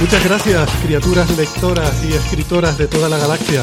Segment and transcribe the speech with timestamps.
[0.00, 3.62] Muchas gracias, criaturas lectoras y escritoras de toda la galaxia.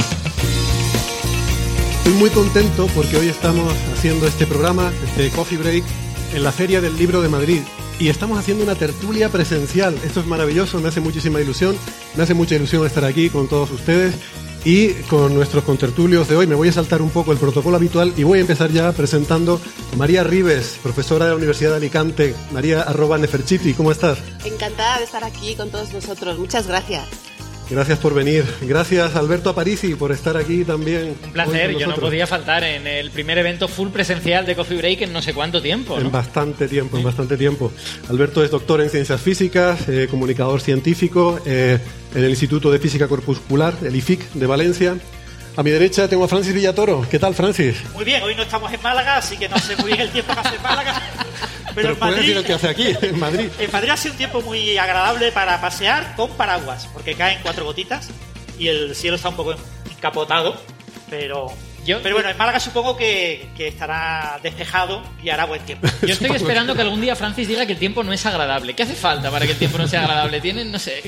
[1.98, 5.85] Estoy muy contento porque hoy estamos haciendo este programa, este Coffee Break,
[6.34, 7.62] en la Feria del Libro de Madrid.
[7.99, 9.95] Y estamos haciendo una tertulia presencial.
[10.04, 11.77] Esto es maravilloso, me hace muchísima ilusión.
[12.18, 14.15] Me hace mucha ilusión estar aquí con todos ustedes.
[14.66, 18.13] Y con nuestros contertulios de hoy me voy a saltar un poco el protocolo habitual
[18.18, 19.62] y voy a empezar ya presentando
[19.94, 22.35] a María Rives, profesora de la Universidad de Alicante.
[22.52, 24.18] María arroba Neferchiti, ¿cómo estás?
[24.44, 26.40] Encantada de estar aquí con todos vosotros.
[26.40, 27.05] Muchas gracias.
[27.70, 28.46] Gracias por venir.
[28.62, 31.16] Gracias Alberto Aparici por estar aquí también.
[31.24, 35.02] Un placer, yo no podía faltar en el primer evento full presencial de Coffee Break
[35.02, 35.99] en no sé cuánto tiempo.
[35.99, 37.72] En bastante tiempo, en bastante tiempo.
[38.10, 41.80] Alberto es doctor en ciencias físicas, eh, comunicador científico eh,
[42.13, 44.96] en el Instituto de Física Corpuscular, el IFIC de Valencia.
[45.57, 47.07] A mi derecha tengo a Francis Villatoro.
[47.10, 47.77] ¿Qué tal, Francis?
[47.94, 50.34] Muy bien, hoy no estamos en Málaga, así que no sé muy bien el tiempo
[50.34, 51.02] que hace en Málaga.
[51.76, 53.49] Pero, en Madrid, decir lo que hace aquí, en Madrid.
[53.59, 57.65] En Madrid ha sido un tiempo muy agradable para pasear con paraguas, porque caen cuatro
[57.65, 58.09] gotitas
[58.57, 59.55] y el cielo está un poco
[59.91, 60.59] encapotado,
[61.09, 61.51] pero
[62.01, 65.88] pero bueno, en Málaga supongo que, estará despejado y hará buen tiempo.
[66.01, 68.73] Yo estoy esperando que algún día Francis diga que el tiempo no es agradable.
[68.73, 70.41] ¿Qué hace falta para que el tiempo no sea agradable?
[70.41, 71.03] Tienen, no sé.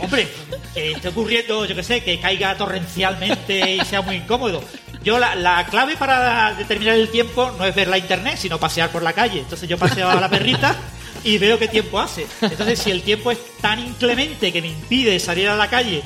[0.00, 0.28] Hombre,
[0.74, 4.62] está ocurriendo, yo que sé, que caiga torrencialmente y sea muy incómodo.
[5.02, 8.90] Yo la, la, clave para determinar el tiempo no es ver la internet, sino pasear
[8.90, 9.40] por la calle.
[9.40, 10.76] Entonces yo paseo a la perrita
[11.24, 12.26] y veo qué tiempo hace.
[12.40, 16.02] Entonces si el tiempo es tan inclemente que me impide salir a la calle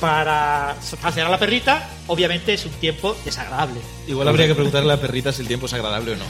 [0.00, 3.80] para pasear a la perrita, obviamente es un tiempo desagradable.
[4.06, 6.24] Igual habría que preguntarle a la perrita si el tiempo es agradable o no.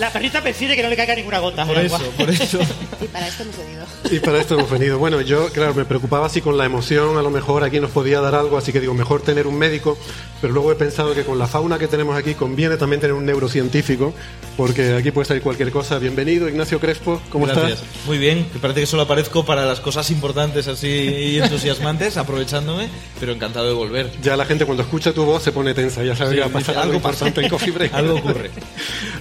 [0.00, 1.64] La perrita prefiere que no le caiga ninguna gota.
[1.64, 2.58] Por eso, por eso.
[3.00, 3.86] Y para esto hemos venido.
[4.10, 4.98] Y para esto hemos venido.
[4.98, 8.20] Bueno, yo, claro, me preocupaba si con la emoción a lo mejor aquí nos podía
[8.20, 9.98] dar algo, así que digo, mejor tener un médico,
[10.40, 13.24] pero luego he pensado que con la fauna que tenemos aquí conviene también tener un
[13.24, 14.12] neurocientífico,
[14.56, 15.98] porque aquí puede salir cualquier cosa.
[15.98, 17.82] Bienvenido, Ignacio Crespo, ¿cómo Gracias.
[17.82, 18.06] estás?
[18.06, 22.88] Muy bien, me parece que solo aparezco para las cosas importantes así y entusiasmantes, aprovechándome,
[23.20, 24.10] pero encantado de volver.
[24.22, 26.64] Ya la gente cuando escucha tu voz se pone tensa, ya sabe que va a
[26.64, 27.94] pasar algo importante en Coffee Break.
[27.94, 28.50] algo ocurre.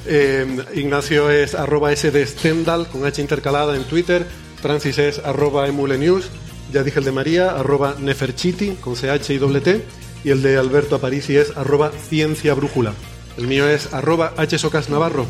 [0.07, 4.23] Eh, Ignacio es arroba S de Stendhal con H intercalada en Twitter.
[4.61, 6.25] Francis es arroba emulenews.
[6.71, 9.83] Ya dije el de María, arroba Neferchiti con CH y doble T.
[10.23, 12.93] Y el de Alberto Aparici es arroba Ciencia Brújula.
[13.37, 15.25] El mío es arroba H Socas Navarro.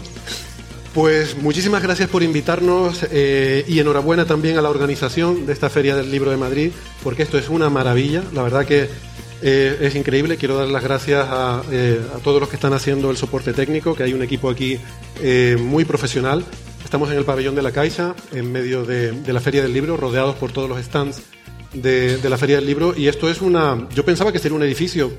[0.93, 5.95] Pues muchísimas gracias por invitarnos eh, y enhorabuena también a la organización de esta Feria
[5.95, 6.71] del Libro de Madrid,
[7.03, 8.23] porque esto es una maravilla.
[8.33, 8.87] La verdad que
[9.41, 10.37] eh, es increíble.
[10.37, 11.25] Quiero dar las gracias
[11.71, 14.79] eh, a, todos los que están haciendo el soporte técnico, que hay un equipo aquí
[15.59, 16.43] muy profesional.
[16.83, 20.35] Estamos en el pabellón de la Caixa, en medio de, la Feria del Libro, rodeados
[20.35, 21.23] por todos los stands
[21.73, 22.93] de la Feria del Libro.
[22.95, 23.87] Y esto es una.
[23.93, 25.11] Yo pensaba que sería un edificio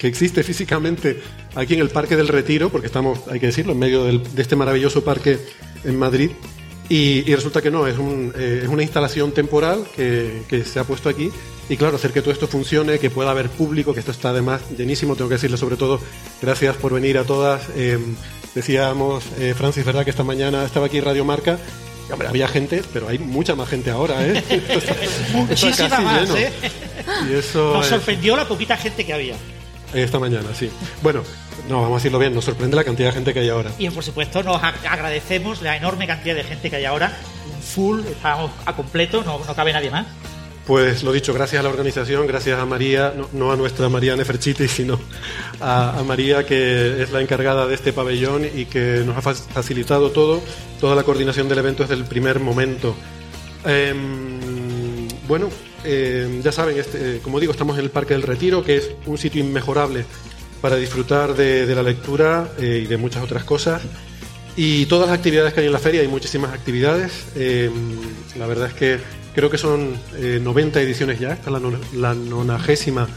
[0.00, 1.20] que existe físicamente
[1.54, 4.56] aquí en el Parque del Retiro, porque estamos, hay que decirlo, en medio de este
[4.56, 5.38] maravilloso parque
[5.84, 6.30] en Madrid.
[6.90, 10.84] Y, resulta que no, es, un, eh, es una instalación temporal que, que, se ha
[10.84, 11.30] puesto aquí.
[11.68, 14.60] Y claro, hacer que todo esto funcione, que pueda haber público, que esto está además
[14.76, 15.14] llenísimo.
[15.14, 16.00] Tengo que decirle sobre todo
[16.42, 17.62] gracias por venir a todas.
[17.76, 17.96] Eh,
[18.56, 20.02] decíamos, eh, Francis, ¿verdad?
[20.02, 21.60] Que esta mañana estaba aquí Radio Marca
[22.12, 24.42] Hombre, había gente, pero hay mucha más gente ahora, ¿eh?
[25.32, 26.52] Muchísima más, ¿eh?
[27.28, 29.36] Y eso Nos sorprendió la poquita gente que había.
[29.94, 30.70] Esta mañana, sí.
[31.02, 31.22] Bueno,
[31.68, 33.70] no, vamos a decirlo bien, nos sorprende la cantidad de gente que hay ahora.
[33.78, 37.16] Y por supuesto nos agradecemos la enorme cantidad de gente que hay ahora.
[37.74, 40.06] Full, estamos a completo, no, no cabe nadie más.
[40.70, 44.68] Pues lo dicho, gracias a la organización, gracias a María, no, a nuestra María Neferchiti,
[44.68, 45.00] sino
[45.60, 50.40] a, María, que es la encargada de este pabellón y que nos ha facilitado todo,
[50.78, 52.94] toda la coordinación del evento desde el primer momento.
[53.64, 55.48] Em, bueno,
[55.84, 59.18] eh, ya saben, este, como digo, estamos en el Parque del Retiro, que es un
[59.18, 60.04] sitio inmejorable
[60.60, 63.82] para disfrutar de, la lectura eh, y de muchas otras cosas.
[64.56, 67.26] Y todas las actividades que hay en la feria, hay muchísimas actividades.
[67.36, 67.70] Eh,
[68.38, 68.98] la verdad es que
[69.34, 73.08] creo que son 90 ediciones ya, esta es la, nonagésima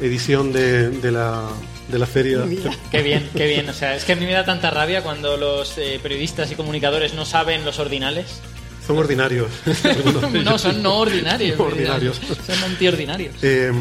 [0.00, 1.50] edición de, de la,
[1.88, 2.44] de la feria.
[2.90, 3.68] Qué bien, qué bien.
[3.68, 6.54] O sea, es que a mí me da tanta rabia cuando los eh, periodistas y
[6.54, 8.40] comunicadores no saben los ordinales.
[8.86, 9.48] Son ordinarios.
[10.44, 11.58] no, son no ordinarios.
[11.58, 12.20] Ordinarios.
[12.46, 13.34] Son antiordinarios.
[13.42, 13.72] Eh,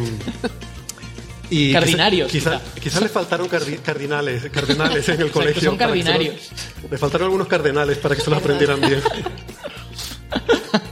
[1.49, 2.79] y Cardinarios, Quizá, quizá.
[2.81, 5.61] quizá le faltaron cardi- cardinales, cardinales en el Exacto, colegio.
[5.61, 6.49] son lo- cardinarios.
[6.89, 9.01] le faltaron algunos cardenales para que se los aprendieran bien.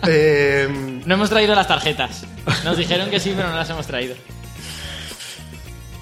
[0.07, 2.23] Eh, No hemos traído las tarjetas.
[2.63, 4.15] Nos dijeron que sí, pero no las hemos traído.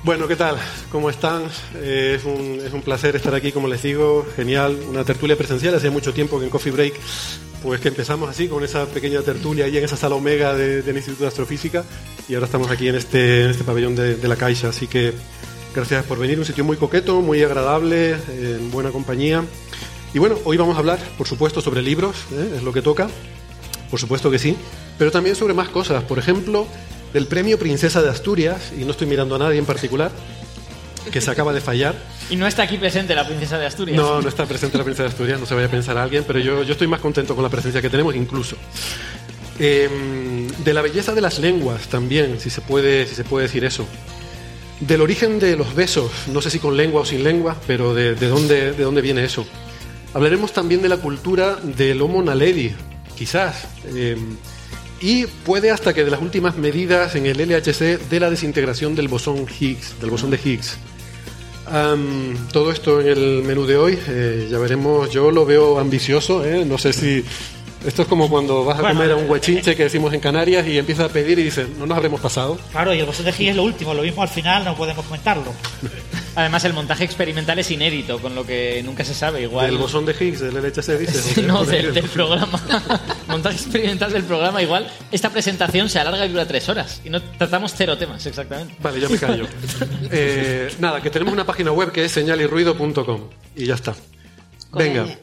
[0.03, 0.57] Bueno, ¿qué tal?
[0.91, 1.43] ¿Cómo están?
[1.75, 5.75] Eh, es, un, es un placer estar aquí, como les digo, genial, una tertulia presencial.
[5.75, 6.95] Hace mucho tiempo que en Coffee Break,
[7.61, 10.95] pues que empezamos así, con esa pequeña tertulia ahí en esa sala omega de- del
[10.97, 11.83] Instituto de Astrofísica,
[12.27, 14.69] y ahora estamos aquí en este, en este pabellón de, de la Caixa.
[14.69, 15.13] Así que
[15.75, 19.43] gracias por venir, un sitio muy coqueto, muy agradable, en buena compañía.
[20.15, 22.55] Y bueno, hoy vamos a hablar, por supuesto, sobre libros, ¿eh?
[22.57, 23.07] es lo que toca.
[23.91, 24.55] Por supuesto que sí,
[24.97, 26.03] pero también sobre más cosas.
[26.05, 26.65] Por ejemplo,
[27.13, 30.11] del premio Princesa de Asturias, y no estoy mirando a nadie en particular,
[31.11, 31.95] que se acaba de fallar.
[32.29, 33.97] Y no está aquí presente la princesa de Asturias.
[33.97, 36.23] No, no está presente la Princesa de Asturias, no se vaya a pensar a alguien,
[36.25, 38.55] pero yo, yo estoy más contento con la presencia que tenemos, incluso.
[39.59, 43.65] Eh, de la belleza de las lenguas también, si se puede, si se puede decir
[43.65, 43.85] eso.
[44.79, 48.15] Del origen de los besos, no sé si con lengua o sin lengua, pero de,
[48.15, 49.45] de dónde, de dónde viene eso.
[50.13, 52.73] Hablaremos también de la cultura del Homo naledi,
[53.17, 53.67] quizás.
[53.93, 54.15] eh,
[55.01, 59.07] y puede hasta que de las últimas medidas en el LHC de la desintegración del
[59.07, 60.77] bosón Higgs, del bosón de Higgs.
[61.67, 66.45] Am, todo esto en el menú de hoy, eh, ya veremos, yo lo veo ambicioso,
[66.45, 66.65] ¿eh?
[66.65, 67.23] no sé si...
[67.85, 70.67] Esto es como cuando vas a Bueno, comer a un huachinche que decimos en Canarias
[70.67, 72.59] y empiezas a pedir y dices, no nos habremos pasado.
[72.71, 75.03] Claro, y el bosón de Higgs es lo último, lo mismo al final, no podemos
[75.03, 75.51] comentarlo.
[76.35, 79.41] Además, el montaje experimental es inédito, con lo que nunca se sabe.
[79.41, 79.65] Igual.
[79.65, 81.37] El bosón de Higgs, del LHC, dices.
[81.43, 82.61] No, del, del programa.
[83.31, 84.61] montaje experimental del programa.
[84.61, 87.01] Igual esta presentación se alarga y dura tres horas.
[87.03, 88.75] Y no tratamos cero temas, exactamente.
[88.79, 89.47] Vale, ya me callo.
[90.13, 93.95] Eh, nada, que tenemos una página web que es señalirruido.com y ya está.
[94.69, 95.17] Con Venga, ñ.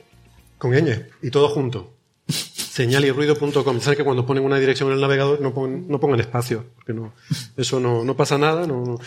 [0.57, 1.95] con ñ y todo junto.
[2.27, 3.81] Señalirruido.com.
[3.81, 6.95] Sabes que cuando ponen una dirección en el navegador no pongan, no pongan espacio, porque
[6.95, 7.13] no,
[7.57, 8.99] eso no, no pasa nada, no,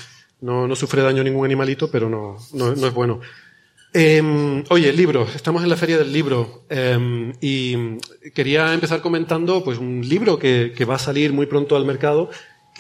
[0.42, 3.22] no, no sufre daño ningún animalito, pero no, no, no es bueno.
[3.94, 5.36] Eh, oye, libros.
[5.36, 7.98] Estamos en la feria del libro eh, y
[8.34, 12.30] quería empezar comentando pues un libro que, que va a salir muy pronto al mercado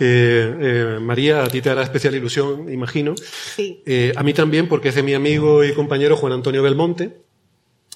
[0.02, 3.14] que eh, María a ti te hará especial ilusión, imagino.
[3.16, 3.84] Sí.
[3.86, 7.22] Eh, a mí también porque es de mi amigo y compañero Juan Antonio Belmonte,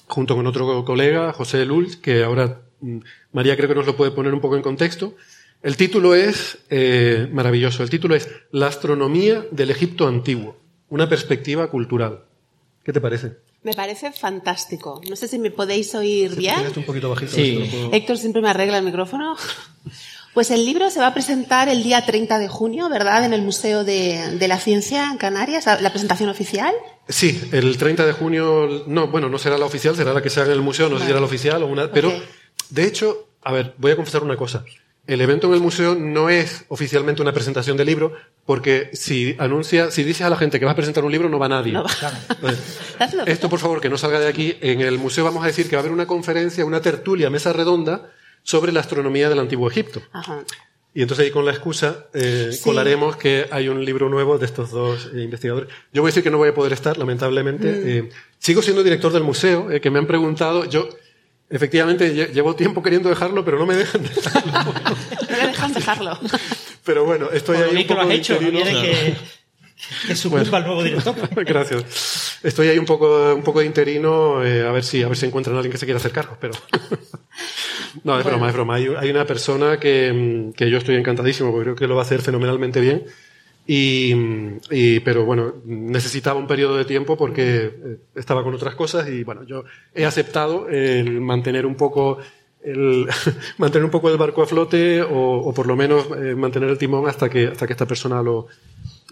[0.06, 2.98] junto con otro colega, José Lul, que ahora mm,
[3.32, 5.16] María creo que nos lo puede poner un poco en contexto.
[5.62, 7.82] El título es eh, maravilloso.
[7.82, 10.58] El título es La astronomía del Egipto antiguo,
[10.88, 12.24] una perspectiva cultural.
[12.86, 13.32] ¿Qué te parece?
[13.64, 15.00] Me parece fantástico.
[15.10, 16.54] No sé si me podéis oír bien.
[16.54, 17.32] Tiraste un poquito bajito.
[17.32, 17.64] Sí.
[17.64, 19.36] si puedo- Héctor siempre me arregla el micrófono.
[20.34, 23.24] Pues el libro se va a presentar el día 30 de junio, ¿verdad?
[23.24, 26.72] En el Museo de, de la Ciencia en Canarias, la presentación oficial.
[27.08, 30.40] Sí, el 30 de junio, no, bueno, no será la oficial, será la que se
[30.40, 32.12] haga en el museo, no sé si será la oficial o una, pero
[32.70, 34.64] de hecho, a ver, voy a confesar una cosa.
[35.06, 38.12] El evento en el museo no es oficialmente una presentación de libro,
[38.44, 41.38] porque si anuncia, si dices a la gente que vas a presentar un libro, no
[41.38, 41.72] va nadie.
[41.72, 41.90] No va.
[42.30, 43.24] Entonces, Hazlo.
[43.26, 44.56] esto, por favor, que no salga de aquí.
[44.60, 47.52] En el museo vamos a decir que va a haber una conferencia, una tertulia, mesa
[47.52, 48.10] redonda
[48.42, 50.02] sobre la astronomía del antiguo Egipto.
[50.12, 50.42] Ajá.
[50.92, 52.62] Y entonces ahí con la excusa eh, Sí.
[52.64, 55.68] colaremos que hay un libro nuevo de estos dos eh, investigadores.
[55.92, 57.70] Yo voy a decir que no voy a poder estar, lamentablemente.
[57.70, 57.88] Mm.
[58.06, 60.64] Eh, sigo siendo director del museo, eh, que me han preguntado.
[60.64, 60.88] Yo,
[61.50, 64.52] efectivamente, lle- llevo tiempo queriendo dejarlo, pero no me dejan dejarlo.
[64.52, 66.18] No me dejan dejarlo.
[66.84, 69.14] pero bueno, estoy Por ahí un bien que lo poco has hecho, no que,
[70.08, 71.14] que sucumba el nuevo director.
[71.44, 72.38] Gracias.
[72.42, 75.26] Estoy ahí un poco, un poco de interino, eh, a ver si, a ver si
[75.26, 76.54] encuentran a alguien que se quiera hacer cargo, pero.
[78.04, 78.74] no, es broma, es broma.
[78.76, 82.02] Hay, hay una persona que, mm, que yo estoy encantadísimo, porque creo que lo va
[82.02, 83.04] a hacer fenomenalmente bien.
[83.66, 88.74] Y, mm, y- pero bueno, necesitaba un periodo de tiempo porque eh, estaba con otras
[88.76, 92.18] cosas y bueno, yo he aceptado el mantener un poco
[92.62, 93.06] el
[93.58, 95.08] mantener un poco el barco a flote o,
[95.38, 98.46] o por lo menos eh, mantener el timón hasta que hasta que esta persona lo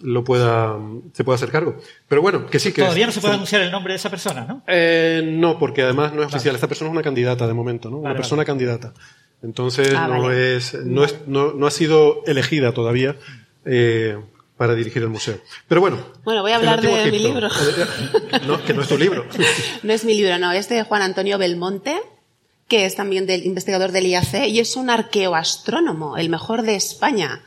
[0.02, 0.76] lo pueda
[1.12, 1.76] se pueda hacer cargo.
[2.08, 4.44] Pero bueno, que sí que Todavía no se puede anunciar el nombre de esa persona,
[4.44, 4.62] ¿no?
[4.66, 6.54] eh, no, porque además no es oficial.
[6.54, 7.98] Esta persona es una candidata de momento, ¿no?
[7.98, 8.92] Una Vale, persona candidata.
[9.42, 10.56] Entonces Ah, no vale.
[10.56, 13.16] es, no es, no, no ha sido elegida todavía
[13.64, 14.16] eh,
[14.56, 15.38] para dirigir el museo.
[15.68, 15.98] Pero bueno.
[16.24, 17.48] Bueno, voy a hablar de mi libro.
[18.46, 19.26] No, que no es tu libro.
[19.82, 22.00] No es mi libro, no, es de Juan Antonio Belmonte,
[22.68, 27.42] que es también del investigador del IAC y es un arqueoastrónomo, el mejor de España.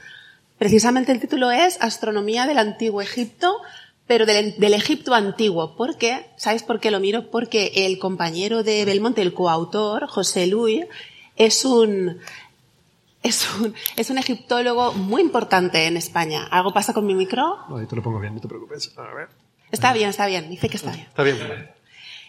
[0.57, 3.57] Precisamente el título es Astronomía del Antiguo Egipto,
[4.05, 5.75] pero del, del Egipto antiguo.
[5.75, 6.27] ¿Por qué?
[6.37, 7.29] ¿Sabéis por qué lo miro?
[7.29, 10.85] Porque el compañero de Belmonte, el coautor, José Luis,
[11.35, 12.19] es un
[13.24, 16.47] es un, es un egiptólogo muy importante en España.
[16.50, 17.59] ¿Algo pasa con mi micro?
[17.75, 18.93] Ahí te lo pongo bien, no te preocupes.
[18.97, 19.29] A ver.
[19.71, 20.50] Está bien, está bien.
[20.50, 21.07] Dice que está bien.
[21.07, 21.38] Está bien.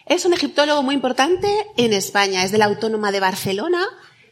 [0.05, 2.43] Es un egiptólogo muy importante en España.
[2.43, 3.85] Es de la Autónoma de Barcelona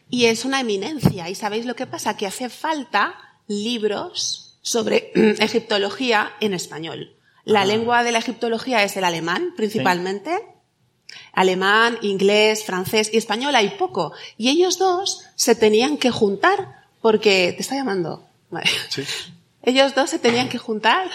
[0.09, 1.29] y es una eminencia.
[1.29, 2.17] ¿Y sabéis lo que pasa?
[2.17, 3.15] Que hace falta
[3.47, 7.15] libros sobre egiptología en español.
[7.45, 10.37] La lengua de la egiptología es el alemán, principalmente.
[11.31, 14.11] Alemán, inglés, francés y español hay poco.
[14.35, 17.53] Y ellos dos se tenían que juntar porque...
[17.55, 18.27] ¿Te está llamando?
[18.49, 18.69] Vale.
[18.89, 19.03] Sí.
[19.63, 21.07] Ellos dos se tenían que juntar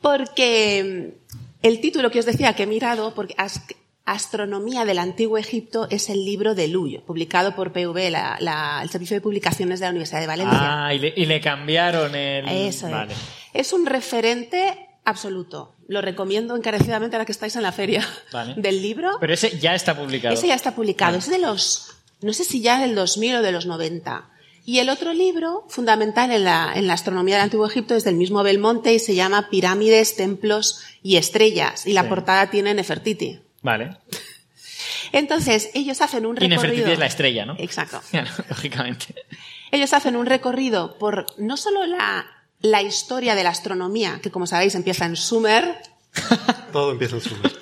[0.00, 3.62] porque mm, el título que os decía que he mirado, porque As-
[4.06, 8.90] Astronomía del Antiguo Egipto es el libro de Luyo, publicado por PV, la- la- el
[8.90, 10.58] Servicio de Publicaciones de la Universidad de Valencia.
[10.86, 12.46] Ah, y le, y le cambiaron el.
[12.48, 13.14] Eso vale.
[13.14, 13.18] es.
[13.68, 15.74] Es un referente absoluto.
[15.88, 18.54] Lo recomiendo encarecidamente ahora que estáis en la feria Vale.
[18.58, 19.10] del libro.
[19.20, 20.34] Pero ese ya está publicado.
[20.34, 21.16] Ese ya está publicado.
[21.16, 24.30] Es de los, no sé si ya del 2000 o de los 90.
[24.66, 28.14] Y el otro libro, fundamental en la, en la astronomía del Antiguo Egipto, es del
[28.14, 31.86] mismo Belmonte y se llama Pirámides, Templos y Estrellas.
[31.86, 32.08] Y la Sí.
[32.08, 33.40] portada tiene Nefertiti.
[33.60, 33.96] Vale.
[35.12, 36.62] Entonces, ellos hacen un Y recorrido.
[36.62, 37.56] Nefertiti es la estrella, ¿no?
[37.58, 38.00] Exacto.
[38.10, 39.14] Claro, Lógicamente.
[39.70, 42.24] Ellos hacen un recorrido por no solo la,
[42.60, 45.76] la historia de la astronomía, que como sabéis empieza en Sumer,
[46.72, 47.52] Todo empieza en Sumer.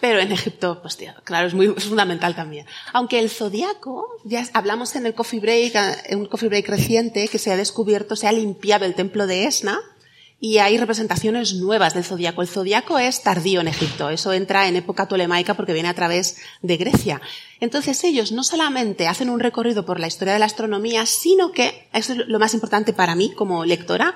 [0.00, 2.66] Pero en Egipto, pues claro, es muy fundamental también.
[2.92, 7.28] Aunque el zodiaco, ya hablamos en el coffee break, eh, en un coffee break reciente,
[7.28, 9.80] que se ha descubierto, se ha limpiado el templo de Esna
[10.38, 12.42] y hay representaciones nuevas del zodiaco.
[12.42, 16.38] El zodiaco es tardío en Egipto, eso entra en época tolemaica porque viene a través
[16.62, 17.22] de Grecia.
[17.60, 21.88] Entonces ellos no solamente hacen un recorrido por la historia de la astronomía, sino que,
[21.92, 24.14] eso es lo más importante para mí como lectora,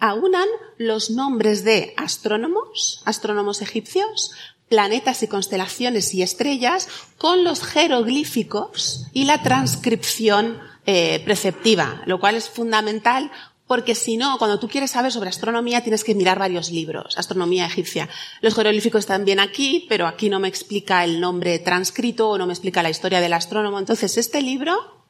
[0.00, 4.32] aunan los nombres de astrónomos, astrónomos egipcios,
[4.68, 12.34] planetas y constelaciones y estrellas con los jeroglíficos y la transcripción eh, preceptiva, lo cual
[12.34, 13.30] es fundamental
[13.66, 17.66] porque si no, cuando tú quieres saber sobre astronomía tienes que mirar varios libros, astronomía
[17.66, 18.10] egipcia.
[18.42, 22.46] Los jeroglíficos están bien aquí, pero aquí no me explica el nombre transcrito o no
[22.46, 23.78] me explica la historia del astrónomo.
[23.78, 25.06] Entonces, este libro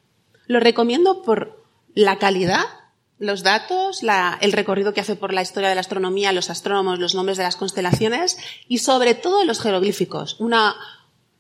[0.46, 2.64] lo recomiendo por la calidad,
[3.26, 6.99] los datos, la- el recorrido que hace por la historia de la astronomía, los astrónomos,
[6.99, 8.37] los nombres de las constelaciones
[8.69, 10.37] y sobre todo los jeroglíficos.
[10.40, 10.75] Una,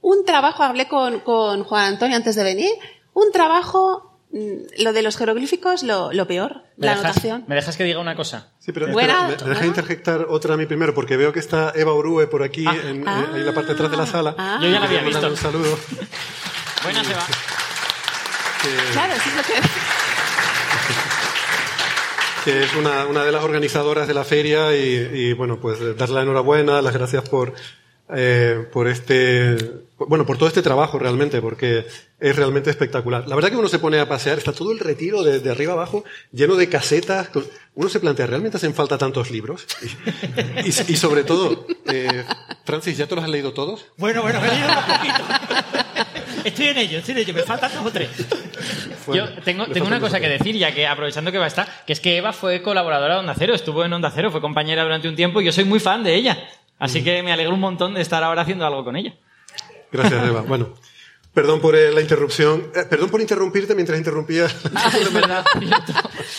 [0.00, 2.70] un trabajo, hablé con, con Juan Antonio antes de venir,
[3.14, 7.44] un trabajo, mm, lo de los jeroglíficos, lo, lo peor, ¿Me la dejas, anotación.
[7.46, 8.48] ¿Me dejas que diga una cosa?
[8.58, 9.66] Sí, pero espera, me, me deja buena.
[9.66, 12.74] interjectar otra a mí primero, porque veo que está Eva Urue por aquí, Ah.
[12.84, 13.26] en, Ah.
[13.34, 14.34] en la parte de atrás de la sala.
[14.36, 14.58] Ah.
[14.60, 15.26] Yo ya la había visto.
[15.28, 15.78] Un saludo.
[16.82, 17.24] Buena se va.
[18.62, 19.52] que- Claro, eso es lo que...
[22.44, 26.22] que es una, una de las organizadoras de la feria y, bueno, pues darle la
[26.22, 27.54] enhorabuena, las gracias por,
[28.14, 29.56] eh, por este,
[29.98, 31.86] bueno, por todo este trabajo realmente, porque
[32.20, 33.26] es realmente espectacular.
[33.26, 36.04] La verdad que uno se pone a pasear, está todo el retiro de, arriba abajo
[36.32, 37.30] lleno de casetas.
[37.74, 39.66] uno se plantea, ¿realmente hacen falta tantos libros?
[40.64, 42.24] Y sobre todo, eh,
[42.64, 43.86] Francis, ¿ya te los has leído todos?
[43.96, 45.24] Bueno, bueno, me he leído un poquito.
[46.44, 47.34] Estoy en ello, estoy en ello.
[47.34, 48.10] Me faltan dos o tres.
[49.12, 51.92] Yo tengo, tengo una cosa que decir, ya que aprovechando que va a estar, que
[51.92, 55.08] es que Eva fue colaboradora de Onda Cero, estuvo en Onda Cero, fue compañera durante
[55.08, 56.38] un tiempo y yo soy muy fan de ella.
[56.78, 59.14] Así que me alegro un montón de estar ahora haciendo algo con ella.
[59.92, 60.42] Gracias, Eva.
[60.46, 60.74] Bueno,
[61.32, 62.70] perdón por eh, la interrupción.
[62.74, 64.46] Eh, perdón por interrumpirte mientras interrumpía.
[64.46, 65.92] es verdad, cierto.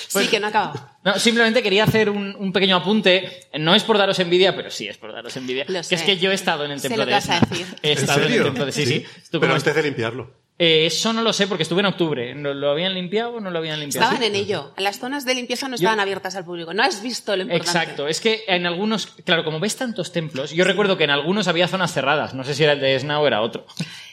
[0.07, 0.89] sí, que no ha acabado.
[1.03, 3.47] No, simplemente quería hacer un, un pequeño apunte.
[3.59, 5.65] No es por daros envidia, pero sí es por daros envidia.
[5.67, 5.95] Lo que sé.
[5.95, 7.47] es que yo he estado en el templo de vas a Esna.
[7.49, 7.67] decir.
[7.81, 8.41] He ¿En estado en, serio?
[8.41, 9.05] el templo de sí, sí.
[9.31, 10.31] Tú Pero antes de limpiarlo.
[10.57, 12.33] Eh, eso no lo sé porque estuve en octubre.
[12.33, 14.07] ¿No ¿Lo habían limpiado o no lo habían limpiado?
[14.07, 14.71] Estaban en ello.
[14.77, 16.73] Las zonas de limpieza no estaban abiertas al público.
[16.73, 17.69] No has visto lo importante.
[17.69, 21.49] Exacto, es que en algunos, claro, como ves tantos templos, yo recuerdo que en algunos
[21.49, 23.65] había zonas cerradas, no sé si era el de Esna o era otro.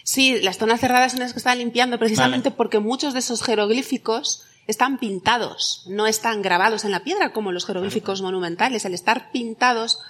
[0.02, 2.56] Sí, las zonas cerradas son las que están limpiando precisamente Vale.
[2.56, 7.66] porque muchos de esos jeroglíficos están pintados, no están grabados en la piedra como los
[7.66, 8.84] jeroglíficos monumentales.
[8.84, 10.00] Al estar pintados,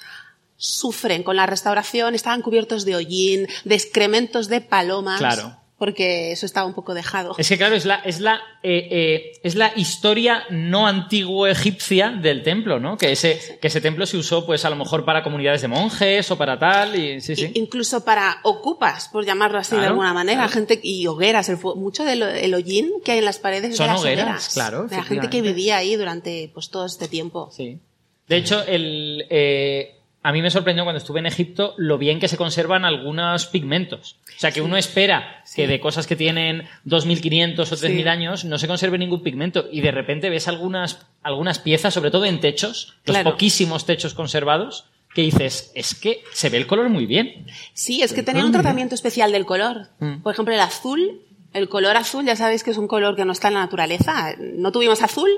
[0.57, 5.19] sufren con la restauración, estaban cubiertos de hollín, de excrementos de palomas.
[5.19, 5.62] Claro.
[5.83, 7.35] Porque eso estaba un poco dejado.
[7.39, 12.11] Es que claro, es la, es la, eh, eh, es la historia no antiguo egipcia
[12.11, 12.97] del templo, ¿no?
[12.97, 16.31] Que ese, que ese templo se usó, pues a lo mejor para comunidades de monjes
[16.31, 17.51] o para tal, y sí, sí.
[17.55, 20.53] Incluso para ocupas, por llamarlo así de alguna manera, claro.
[20.53, 23.93] gente y hogueras, el, mucho del el hollín que hay en las paredes Son de
[23.93, 27.51] las hogueras, hogueras, claro, de la gente que vivía ahí durante pues todo este tiempo.
[27.51, 27.81] Sí.
[28.29, 32.29] De hecho, el, eh, a mí me sorprendió cuando estuve en Egipto lo bien que
[32.29, 34.17] se conservan algunos pigmentos.
[34.37, 38.09] O sea, que uno espera que de cosas que tienen 2.500 o 3.000 Sí.
[38.09, 42.25] años no se conserve ningún pigmento y de repente ves algunas, algunas piezas, sobre todo
[42.25, 43.31] en techos, los Claro.
[43.33, 47.47] poquísimos techos conservados, que dices, es que se ve el color muy bien.
[47.75, 49.89] Sí, es que tenían un tratamiento especial del color.
[49.99, 50.23] Mm.
[50.23, 51.21] Por ejemplo, el azul
[51.55, 54.35] El color azul, ya sabéis que es un color que no está en la naturaleza.
[54.41, 55.29] No tuvimos azul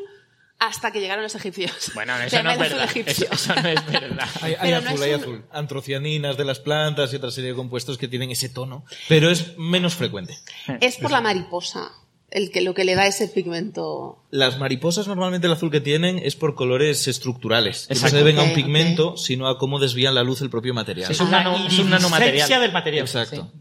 [0.67, 1.91] hasta que llegaron los egipcios.
[1.95, 2.85] Bueno, eso no es verdad.
[2.85, 3.27] egipcio.
[3.31, 4.29] Eso, eso no es verdad.
[4.43, 5.45] Hay, hay Pero no azul, es hay un- azul.
[5.53, 9.57] Antrocianinas de las plantas y otra serie de compuestos que tienen ese tono, pero es
[9.59, 10.37] menos frecuente.
[10.81, 11.91] Es por la mariposa
[12.31, 14.25] el que, lo que le da ese pigmento.
[14.31, 17.87] Las mariposas normalmente el azul que tienen es por colores estructurales.
[17.87, 20.75] que No se deben a un pigmento, sino a cómo desvían la luz el propio
[20.75, 21.11] material.
[21.13, 22.29] Es un, La nano, es un nanomaterial.
[22.31, 23.05] iridiscencia del material.
[23.07, 23.51] Exacto.
[23.53, 23.61] Sí.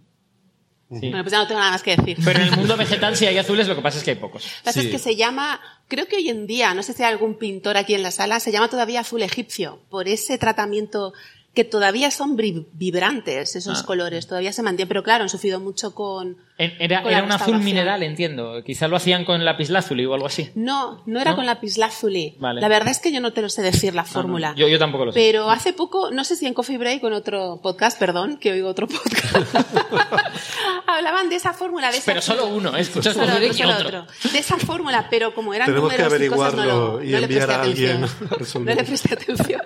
[1.00, 2.18] Bueno, pues ya no tengo nada más que decir.
[2.24, 4.44] Pero en el mundo vegetal si hay azules, lo que pasa es que hay pocos.
[4.44, 4.88] Lo que pasa Sí.
[4.88, 7.78] es que se llama, creo que hoy en día, no sé si hay algún pintor
[7.78, 11.14] aquí en la sala, se llama todavía azul egipcio, por ese tratamiento
[11.54, 13.86] que todavía son vibrantes esos Ah.
[13.86, 16.38] colores, todavía se mantienen, pero claro, han sufrido mucho con...
[16.58, 18.64] Era, con la era un azul mineral, entiendo.
[18.64, 20.50] Quizá lo hacían con lapislázuli o algo así.
[20.56, 21.36] No, no era ¿No?
[21.38, 22.38] con lapislázuli.
[22.40, 22.62] Vale.
[22.62, 24.12] La verdad es que yo no te lo sé decir la Ah, no.
[24.12, 24.54] fórmula.
[24.56, 25.20] Yo, yo tampoco lo sé.
[25.20, 28.52] Pero hace poco, no sé si en Coffee Break o en otro podcast, perdón, que
[28.52, 29.36] oigo otro podcast,
[30.88, 31.92] hablaban de esa fórmula.
[31.92, 32.82] De esa Pero solo uno, ¿eh?
[32.82, 33.88] Escuchas Solo, y solo otro.
[33.88, 34.08] otro.
[34.32, 37.12] De esa fórmula, pero como eran Tenemos que números y cosas, no, averiguarlo lo- y
[37.12, 38.28] no le enviar presté a alguien atención.
[38.32, 39.62] a resolver No le presté atención.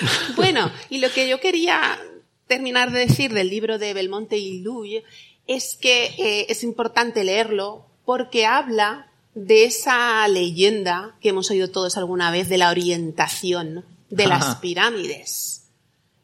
[0.36, 1.98] bueno, y lo que yo quería
[2.46, 5.02] terminar de decir del libro de Belmonte y Luy
[5.46, 11.96] es que eh, es importante leerlo porque habla de esa leyenda que hemos oído todos
[11.96, 15.68] alguna vez de la orientación de las pirámides,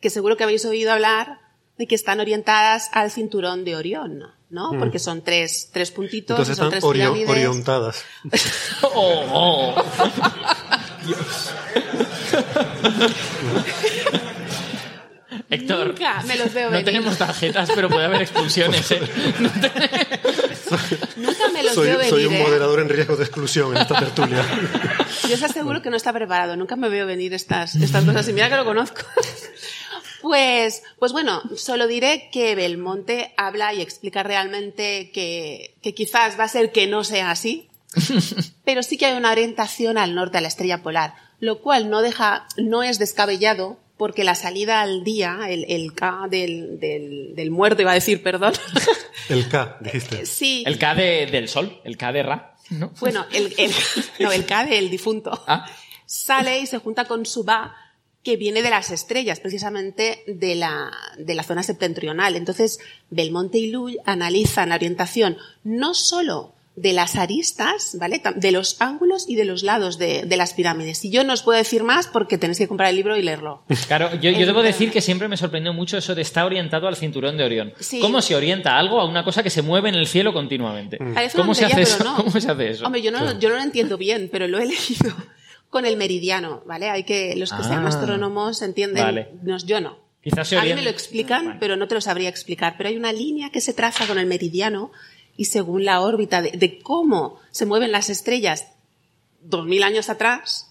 [0.01, 1.41] que seguro que habéis oído hablar
[1.79, 4.71] de que están orientadas al cinturón de Orión, ¿no?
[4.79, 6.41] Porque son tres, tres puntitos, Mm.
[6.43, 7.31] Entonces son están tres orio- pirámides.
[7.31, 8.05] orientadas.
[8.95, 9.85] Oh, oh.
[15.51, 16.85] Héctor, Nunca me los veo no venir.
[16.85, 18.89] tenemos tarjetas, pero puede haber expulsiones.
[18.93, 19.01] ¿eh?
[19.41, 19.71] No te-
[21.17, 22.11] Nunca me los Soy, veo venir.
[22.11, 22.43] soy un ¿eh?
[22.43, 24.45] moderador en riesgo de exclusión en esta tertulia.
[25.29, 26.57] Yo os aseguro que no está preparado.
[26.57, 28.29] Nunca me veo venir estas, estas cosas.
[28.29, 29.03] Y mira que lo conozco.
[30.23, 36.45] Pues, pues bueno, solo diré que Belmonte habla y explica realmente que, que quizás va
[36.45, 37.69] a ser que no sea así,
[38.65, 42.03] pero sí que hay una orientación al norte, a la estrella polar, lo cual no
[42.03, 47.51] deja, no es descabellado, porque la salida al día, el, el K del, del, del
[47.51, 48.53] muerto, iba a decir, perdón.
[49.29, 50.27] El K, dijiste.
[50.27, 50.65] sí.
[50.67, 52.57] El K de- del sol, el K de Ra.
[52.71, 52.93] ¿no?
[53.01, 53.73] Bueno, el, el,
[54.21, 55.43] no, el K del difunto.
[55.47, 55.65] Ah.
[56.05, 57.75] Sale y se junta con su Ba,
[58.23, 62.37] que viene de las estrellas, precisamente de la, de la zona septentrional.
[62.37, 62.79] Entonces,
[63.11, 68.21] Belmonte y Lull analizan la orientación no solo de las aristas, ¿vale?
[68.35, 71.05] De los ángulos y de los lados de, de las pirámides.
[71.05, 73.63] Y yo no os puedo decir más porque tenéis que comprar el libro y leerlo.
[73.87, 76.97] Claro, yo, yo debo decir que siempre me sorprendió mucho eso de estar orientado al
[76.97, 77.73] cinturón de Orión.
[77.79, 78.01] Sí.
[78.01, 80.99] ¿Cómo se orienta algo a una cosa que se mueve en el cielo continuamente?
[80.99, 82.03] Parece una ¿Cómo se hace eso?
[82.03, 82.17] no.
[82.17, 82.85] ¿Cómo se hace eso?
[82.87, 85.15] Hombre, yo no, yo no lo entiendo bien, pero lo he leído
[85.71, 86.91] con el meridiano, ¿vale?
[86.91, 87.89] Hay que, los que sean Ah.
[87.89, 89.29] astrónomos entienden, Vale.
[89.43, 90.03] no, yo no.
[90.25, 91.61] Quizás se A mí me lo explican, Bueno.
[91.61, 92.77] pero no te lo sabría explicar.
[92.79, 94.91] Pero hay una línea que se traza con el meridiano
[95.37, 98.67] y según la órbita de, de cómo se mueven las estrellas
[99.41, 100.71] dos mil años atrás,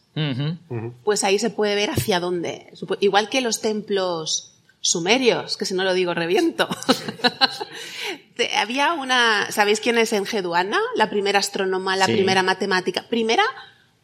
[1.03, 2.71] pues ahí se puede ver hacia dónde.
[2.99, 6.67] Igual que los templos sumerios, que si no lo digo reviento.
[8.57, 10.79] Había una, ¿sabéis quién es Engeduana?
[10.95, 12.13] La primera astrónoma, la Sí.
[12.13, 13.05] primera matemática.
[13.09, 13.43] Primera,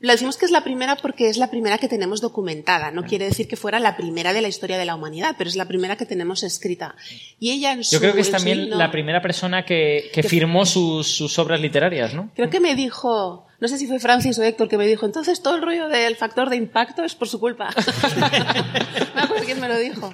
[0.01, 2.91] lo decimos que es la primera porque es la primera que tenemos documentada.
[2.91, 5.57] No quiere decir que fuera la primera de la historia de la humanidad, pero es
[5.57, 6.95] la primera que tenemos escrita.
[7.39, 10.65] Y ella en su, Yo creo que es también la primera persona que, que firmó
[10.65, 12.31] sus, sus obras literarias, ¿no?
[12.35, 15.41] Creo que me dijo, no sé si fue Francis o Héctor que me dijo, entonces
[15.41, 17.69] todo el rollo del factor de impacto es por su culpa.
[19.15, 20.13] no acuerdo quién me lo dijo.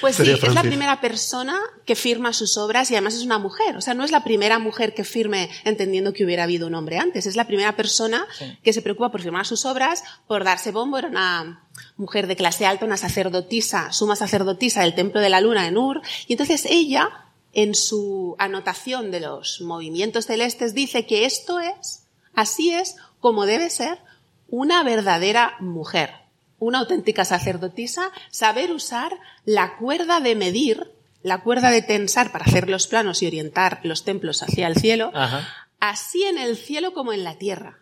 [0.00, 3.76] Pues sí, es la primera persona que firma sus obras y además es una mujer.
[3.76, 6.98] O sea, no es la primera mujer que firme entendiendo que hubiera habido un hombre
[6.98, 7.26] antes.
[7.26, 8.26] Es la primera persona
[8.62, 10.98] que se preocupa por firmar sus obras, por darse bombo.
[10.98, 15.66] Era una mujer de clase alta, una sacerdotisa, suma sacerdotisa del Templo de la Luna
[15.66, 16.00] en Ur.
[16.26, 17.08] Y entonces ella,
[17.52, 23.70] en su anotación de los movimientos celestes, dice que esto es, así es como debe
[23.70, 23.98] ser
[24.48, 26.21] una verdadera mujer
[26.66, 32.68] una auténtica sacerdotisa, saber usar la cuerda de medir, la cuerda de tensar para hacer
[32.68, 35.48] los planos y orientar los templos hacia el cielo, Ajá.
[35.80, 37.78] así en el cielo como en la tierra.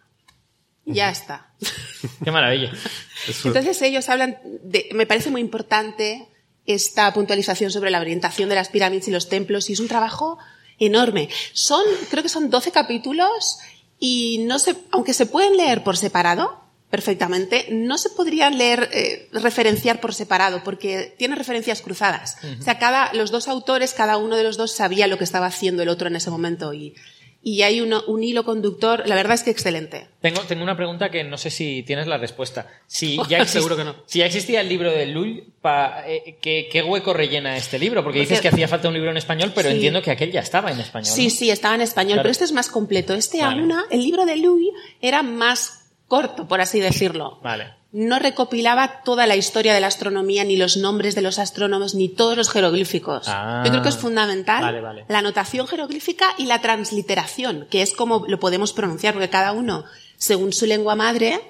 [0.87, 1.53] Ya está.
[2.25, 2.73] Qué maravilla.
[3.45, 6.29] Entonces ellos hablan de, me parece muy importante
[6.65, 10.39] esta puntualización sobre la orientación de las pirámides y los templos y es un trabajo
[10.79, 11.29] enorme.
[11.53, 13.59] Son, creo que son 12 capítulos
[13.99, 16.60] y no se, aunque se pueden leer por separado,
[16.91, 22.37] perfectamente, no se podrían leer, eh, referenciar por separado, porque tiene referencias cruzadas.
[22.59, 25.47] O sea, cada, los dos autores, cada uno de los dos sabía lo que estaba
[25.47, 26.95] haciendo el otro en ese momento y,
[27.43, 30.09] y hay uno- un hilo conductor, la verdad es que excelente.
[30.21, 32.67] Tengo, tengo una pregunta que no sé si tienes la respuesta.
[32.87, 33.95] Si ya, exist- Seguro que no.
[34.07, 38.03] si ya existía el libro de Lull, pa- eh, ¿qué, qué hueco rellena este libro?
[38.03, 39.77] Porque dices que hacía falta un libro en español, pero Sí.
[39.77, 41.07] entiendo que aquel ya estaba en español.
[41.11, 41.31] Sí, ¿no?
[41.31, 42.25] sí, estaba en español, Claro.
[42.25, 43.15] pero este es más completo.
[43.15, 43.61] Este Vale.
[43.63, 44.69] aún, el libro de Louis
[45.01, 45.80] era más
[46.11, 47.39] corto, por así decirlo.
[47.41, 47.73] Vale.
[47.93, 52.09] No recopilaba toda la historia de la astronomía, ni los nombres de los astrónomos, ni
[52.09, 53.27] todos los jeroglíficos.
[53.29, 53.63] Ah.
[53.65, 55.05] Yo creo que es fundamental Vale, vale.
[55.09, 59.85] la notación jeroglífica y la transliteración, que es como lo podemos pronunciar, porque cada uno,
[60.19, 61.41] según su lengua madre,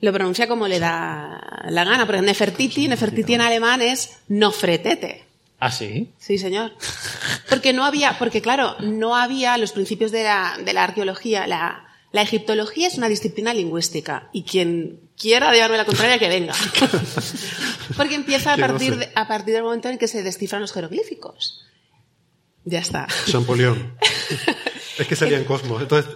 [0.00, 2.04] lo pronuncia como le da la gana.
[2.04, 5.24] Porque Nefertiti, Nefertiti en alemán es Nofretete.
[5.60, 6.10] ¿Ah, sí?
[6.18, 6.72] Sí, señor.
[7.48, 11.46] Porque no había, porque claro, no había los principios de la, de la arqueología.
[11.48, 16.54] La, la egiptología es una disciplina lingüística y quien quiera llevarme la contraria que venga.
[17.96, 21.64] Porque empieza a partir, de- a partir del momento en que se descifran los jeroglíficos.
[22.64, 23.06] Ya está.
[23.26, 23.94] Champollion.
[24.98, 25.82] es que salía en Cosmos.
[25.82, 26.14] Entonces,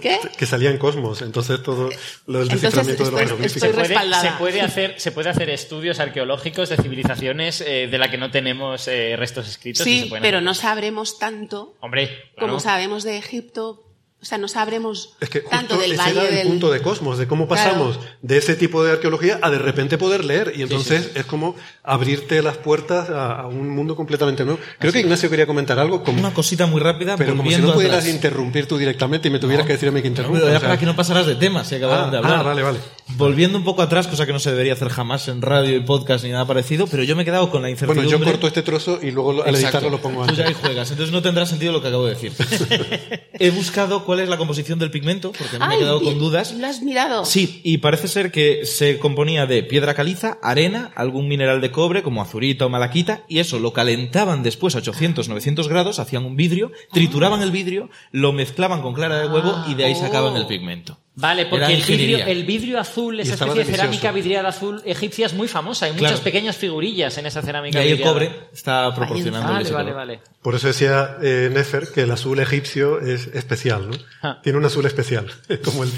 [0.00, 0.18] ¿Qué?
[0.38, 1.20] Que salía en Cosmos.
[1.20, 1.90] Entonces todo
[2.26, 3.52] lo del desciframiento de los jeroglíficos.
[3.60, 4.22] Se estoy puede, respaldada.
[4.32, 8.30] se puede hacer, se puede hacer estudios arqueológicos de civilizaciones eh, de la que no
[8.30, 9.86] tenemos eh, restos escritos.
[9.86, 10.42] y se Sí, pero hacer.
[10.42, 13.84] no sabremos tanto Hombre, como sabemos de Egipto.
[14.22, 16.46] O sea, no sabremos Es que tanto del ese valle era el del...
[16.48, 17.62] punto de Cosmos, de cómo Claro.
[17.70, 20.52] pasamos de ese tipo de arqueología a de repente poder leer.
[20.54, 24.60] Y entonces es como abrirte las puertas a, a un mundo completamente nuevo.
[24.78, 27.72] Creo que Ignacio quería comentar algo, como, Una cosita muy rápida, pero como si no
[27.72, 28.14] pudieras atrás.
[28.14, 30.38] interrumpir tú directamente y me tuvieras que decir a mí que interrumpa.
[30.38, 32.36] Era o sea- para que no pasaras de tema, si acabaron Ah, de hablar.
[32.40, 32.78] ah, vale, vale.
[33.16, 36.24] Volviendo un poco atrás, cosa que no se debería hacer jamás en radio y podcast
[36.24, 38.10] ni nada parecido, pero yo me he quedado con la Bueno, incertidumbre.
[38.10, 39.78] yo corto este trozo y luego lo- al Exacto.
[39.78, 40.60] editarlo lo pongo Tú ya ahí antes.
[40.62, 42.32] juegas, entonces no tendrá sentido lo que acabo de decir.
[43.38, 46.52] He buscado cuál es la composición del pigmento, porque me he quedado con dudas.
[46.54, 47.24] ¿Lo has mirado?
[47.24, 52.02] Sí, y parece ser que se componía de piedra caliza, arena, algún mineral de cobre
[52.02, 56.36] como azurita o malaquita, y eso lo calentaban después a 800, 900 grados, hacían un
[56.36, 60.46] vidrio, trituraban el vidrio, lo mezclaban con clara de huevo y de ahí sacaban el
[60.46, 60.98] pigmento.
[61.16, 65.34] Vale, porque el vidrio, el vidrio azul, esa especie de cerámica vidriada azul egipcia es
[65.34, 65.84] muy famosa.
[65.86, 66.04] Hay Claro.
[66.12, 69.90] muchas pequeñas figurillas en esa Y cerámica ahí el cobre está proporcionando Vale, ese vale,
[69.90, 69.96] color.
[70.06, 70.20] vale.
[70.40, 73.96] Por eso decía eh, Nefer que el azul egipcio es especial, ¿no?
[74.22, 74.40] Ah.
[74.42, 75.26] Tiene un azul especial,
[75.64, 75.90] como el,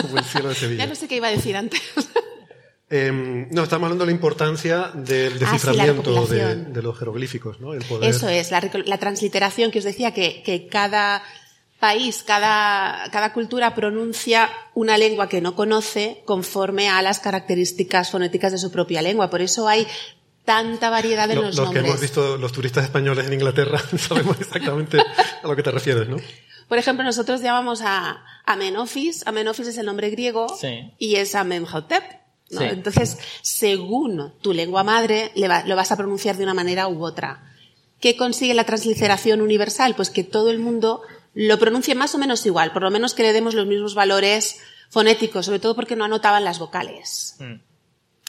[0.00, 0.84] como el cielo de Sevilla.
[0.84, 1.82] Ya no sé qué iba a decir antes.
[2.94, 7.58] Em, no, estamos hablando de la importancia del Ah, sí, desciframiento de, de los jeroglíficos,
[7.58, 7.72] ¿no?
[7.72, 8.10] El poder.
[8.10, 11.22] Eso es, la, la transliteración que os decía que, que cada
[11.82, 18.52] país, cada, cada cultura pronuncia una lengua que no conoce conforme a las características fonéticas
[18.52, 19.28] de su propia lengua.
[19.30, 19.88] Por eso hay
[20.44, 21.86] tanta variedad en Lo- los los que nombres.
[21.86, 26.18] hemos visto los turistas españoles en Inglaterra sabemos exactamente a lo que te refieres, ¿no?
[26.68, 29.26] Por ejemplo, nosotros llamamos a Amenofis.
[29.26, 30.92] Amenofis es el nombre griego Sí.
[30.98, 32.02] y es Amenhotep.
[32.50, 32.60] ¿no?
[32.60, 32.66] Sí.
[32.70, 37.04] Entonces, según tu lengua madre, le va- lo vas a pronunciar de una manera u
[37.04, 37.42] otra.
[38.00, 39.94] ¿Qué consigue la transliteración universal?
[39.96, 41.02] Pues que todo el mundo
[41.34, 44.60] lo pronuncie más o menos igual, por lo menos que le demos los mismos valores
[44.90, 47.36] fonéticos, sobre todo porque no anotaban las vocales.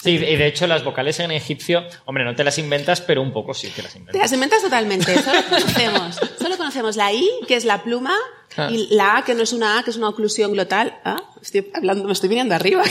[0.01, 3.31] Sí, y de hecho las vocales en egipcio, hombre, no te las inventas, pero un
[3.31, 4.21] poco sí te las Te inventas.
[4.21, 5.21] las inventas totalmente.
[5.21, 8.13] Solo conocemos, solo conocemos la I, que es la pluma,
[8.55, 8.69] Ah.
[8.71, 10.99] y la A, que no es una A, que es una oclusión glotal.
[11.03, 12.83] Ah, estoy hablando, me estoy viniendo arriba.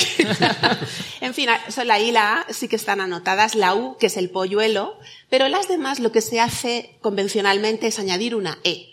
[1.21, 4.07] en fin, son la I y la A sí que están anotadas, la U, que
[4.07, 4.99] es el polluelo,
[5.31, 8.92] pero las demás lo que se hace convencionalmente es añadir una E.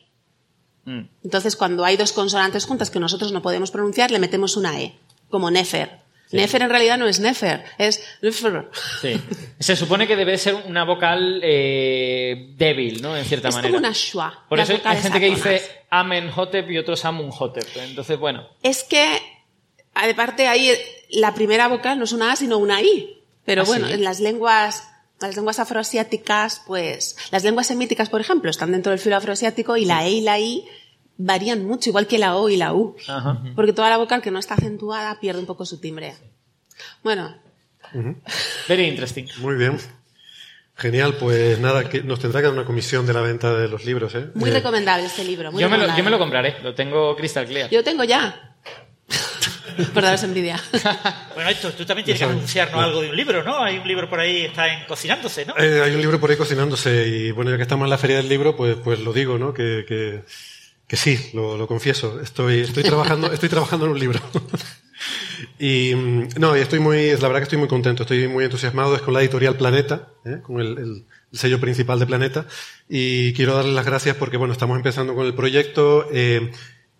[0.86, 1.02] Mm.
[1.24, 4.96] Entonces, cuando hay dos consonantes juntas que nosotros no podemos pronunciar, le metemos una E,
[5.30, 6.00] como Nefer.
[6.32, 8.70] Nefer en realidad no es Nefer, es Nefer.
[9.02, 9.20] Sí.
[9.60, 13.18] Se supone que debe ser una vocal eh, débil, ¿no?
[13.18, 13.72] En cierta Es manera.
[13.72, 14.46] como una schwa.
[14.48, 17.68] Por eso hay gente que dice Amenhotep y otros Amunhotep.
[17.78, 18.48] Entonces, bueno.
[18.62, 19.18] Es que,
[19.96, 20.72] aparte ahí,
[21.10, 23.24] la primera vocal no es una A, sino una I.
[23.46, 23.94] Pero ¿Ah, bueno, sí?
[23.94, 24.88] en las lenguas,
[25.22, 29.86] las lenguas afroasiáticas, pues, las lenguas semíticas, por ejemplo, están dentro del filo afroasiático y
[29.86, 30.66] la E y la I
[31.18, 32.96] varían mucho, igual que la O y la U.
[33.08, 33.44] Ajá.
[33.56, 36.16] Porque toda la vocal que no está acentuada pierde un poco su timbre.
[37.04, 37.36] Bueno,
[38.68, 39.26] Very interesting.
[39.40, 39.78] Muy bien.
[40.76, 43.84] Genial, pues nada, que nos tendrá que dar una comisión de la venta de los
[43.84, 44.30] libros, ¿eh?
[44.36, 45.52] muy Eh, recomendable este libro.
[45.52, 45.98] Muy Yo me, lo, recomendable.
[45.98, 47.70] yo me lo compraré, lo tengo crystal clear.
[47.70, 48.49] Yo tengo ya.
[49.94, 50.62] Por daros envidia.
[51.36, 53.64] Bueno, esto, tú también tienes que anunciarnos algo de un libro, ¿no?
[53.64, 55.54] Hay un libro por ahí que está en cocinándose, ¿no?
[55.58, 58.18] Eh, hay un libro por ahí cocinándose y bueno, ya que estamos en la feria
[58.18, 59.54] del libro, pues, pues lo digo, ¿no?
[59.54, 60.24] Que, que,
[60.88, 62.20] que sí, lo, lo confieso.
[62.22, 64.20] Estoy, estoy trabajando, estoy trabajando en un libro.
[65.58, 68.96] y mm, no, y estoy muy, la verdad que estoy muy contento, estoy muy entusiasmado.
[68.96, 70.40] Es con la editorial Planeta, ¿eh?
[70.44, 72.48] con el, el- el sello principal de Planeta.
[72.90, 76.08] Y quiero darles las gracias porque bueno, estamos empezando con el proyecto.
[76.12, 76.52] eh,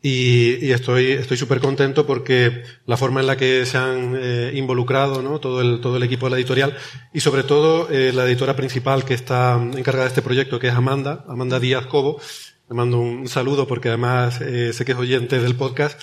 [0.02, 4.52] y, y estoy estoy súper contento porque la forma en la que se han eh,
[4.56, 5.40] involucrado ¿no?
[5.40, 6.78] todo el todo el equipo de la editorial
[7.14, 10.74] y sobre todo eh, la editora principal que está encargada de este proyecto que es
[10.74, 12.22] Amanda Amanda Díaz Cobo
[12.70, 16.00] Le mando un saludo porque además eh, sé que es oyente del podcast.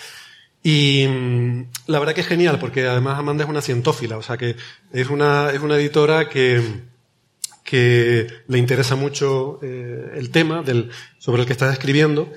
[0.65, 4.37] Y mm, la verdad que es genial porque además Amanda es una cientófila, o sea
[4.37, 4.57] que
[4.93, 6.61] es una, es una editora que,
[7.63, 12.33] que le interesa mucho eh, el tema del, sobre el que está escribiendo.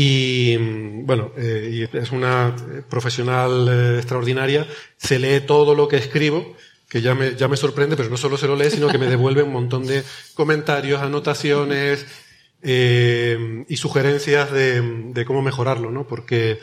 [0.00, 2.54] Y bueno, eh, es una
[2.88, 4.64] profesional eh, extraordinaria,
[4.96, 6.54] se lee todo lo que escribo,
[6.88, 9.08] que ya me, ya me sorprende, pero no solo se lo lee, sino que me
[9.08, 12.06] devuelve un montón de comentarios, anotaciones
[12.62, 16.06] eh, y sugerencias de, de cómo mejorarlo, ¿no?
[16.06, 16.60] Porque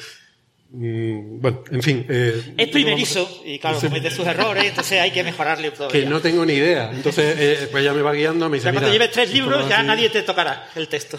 [0.78, 2.06] Mm, bueno, en fin.
[2.10, 5.88] Eh, es primerizo y claro, comete sus errores, entonces hay que mejorarle todo.
[5.88, 6.92] Que no tengo ni idea.
[6.92, 8.66] Entonces, eh, pues ya me va guiando, me dice.
[8.66, 9.88] Ya cuando mira, lleves tres libros, ya va así".
[9.88, 11.18] nadie te tocará el texto.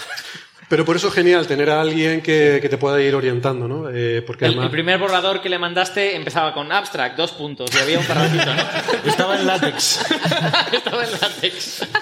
[0.69, 3.89] Pero por eso es genial tener a alguien que, que te pueda ir orientando, ¿no?
[3.89, 4.65] Eh, porque El, además.
[4.67, 8.53] el primer borrador que le mandaste empezaba con abstract, dos puntos, y había un parrafito,
[8.55, 8.63] ¿no?
[9.11, 10.01] Estaba en látex.
[10.73, 11.87] Estaba en látex.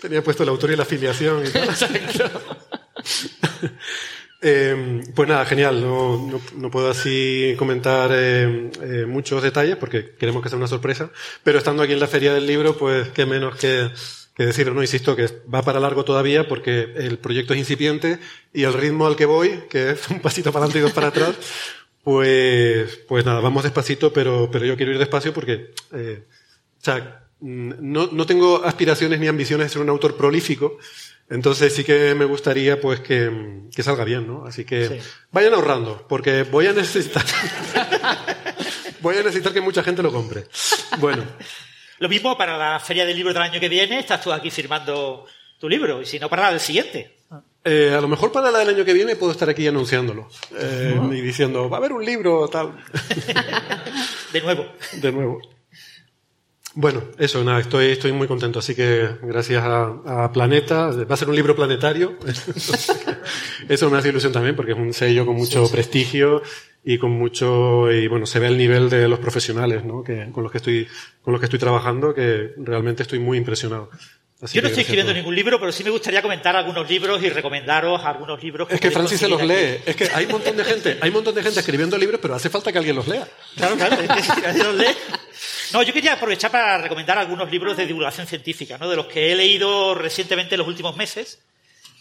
[0.00, 1.68] Tenía puesto el autor y la afiliación y tal.
[4.46, 5.80] Eh, pues nada, genial.
[5.80, 11.10] No, no, puedo así comentar eh, eh, muchos detalles porque queremos que sea una sorpresa.
[11.42, 13.90] Pero estando aquí en la Feria del Libro, pues qué menos que,
[14.34, 14.74] que decirlo.
[14.74, 18.18] No insisto que va para largo todavía porque el proyecto es incipiente
[18.52, 21.06] y el ritmo al que voy, que es un pasito para adelante y dos para
[21.06, 21.36] atrás,
[22.02, 26.24] pues, pues nada, vamos despacito, pero, pero yo quiero ir despacio porque, eh,
[26.78, 30.76] o sea, mm, no, no tengo aspiraciones ni ambiciones de ser un autor prolífico,
[31.30, 34.46] entonces sí que me gustaría pues que, que salga bien, ¿no?
[34.46, 35.00] Así que
[35.32, 37.24] vayan ahorrando, porque voy a necesitar,
[39.00, 40.44] voy a necesitar que mucha gente lo compre.
[40.98, 41.24] Bueno,
[41.98, 45.26] Lo mismo para la Feria del Libro del año que viene, estás tú aquí firmando
[45.58, 47.16] tu libro, y si no, para la del siguiente.
[47.64, 50.94] eh, a lo mejor para la del año que viene puedo estar aquí anunciándolo eh,
[51.12, 52.74] y diciendo, va a haber un libro tal.
[54.32, 54.66] De nuevo.
[55.00, 55.40] De nuevo.
[56.76, 58.58] Bueno, eso, nada, estoy, estoy muy contento.
[58.58, 62.18] Así que gracias a, a Planeta, va a ser un libro planetario.
[63.68, 66.42] eso me hace ilusión también porque es un sello con mucho prestigio
[66.84, 70.02] y con mucho, y bueno, se ve el nivel de los profesionales, ¿no?
[70.02, 70.86] Que, con los que estoy,
[71.22, 73.88] con los que estoy trabajando, que realmente estoy muy impresionado.
[74.42, 77.22] Así Yo no que estoy escribiendo ningún libro, pero sí me gustaría comentar algunos libros
[77.22, 78.68] y recomendaros algunos libros.
[78.70, 79.78] Es que Francis se los lee.
[79.86, 82.34] Es que hay un montón de gente, hay un montón de gente escribiendo libros, pero
[82.34, 83.26] hace falta que alguien los lea.
[83.56, 84.86] Claro, claro, es que si nadie los lee.
[85.74, 88.88] No, yo quería aprovechar para recomendar algunos libros de divulgación científica, ¿no?
[88.88, 91.44] de los que he leído recientemente en los últimos meses.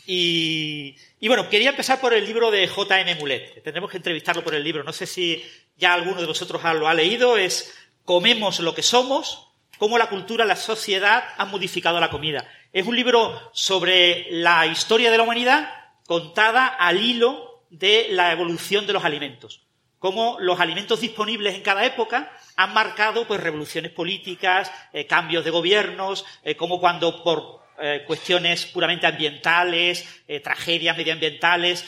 [0.06, 3.16] Y, bueno, quería empezar por el libro de J.M.
[3.16, 3.64] Mulet.
[3.64, 4.84] Tendremos que entrevistarlo por el libro.
[4.84, 5.44] No sé si
[5.76, 7.36] ya alguno de vosotros lo ha leído.
[7.36, 7.74] Es
[8.06, 9.48] Comemos lo que somos,
[9.80, 12.48] cómo la cultura la sociedad han modificado la comida.
[12.74, 15.68] Es un libro sobre la historia de la humanidad
[16.06, 19.64] contada al hilo de la evolución de los alimentos.
[19.98, 25.52] Cómo los alimentos disponibles en cada época han marcado pues, revoluciones políticas, eh, cambios de
[25.52, 30.08] gobiernos, eh, como cuando por eh, cuestiones puramente ambientales,
[30.44, 31.84] tragedias medioambientales,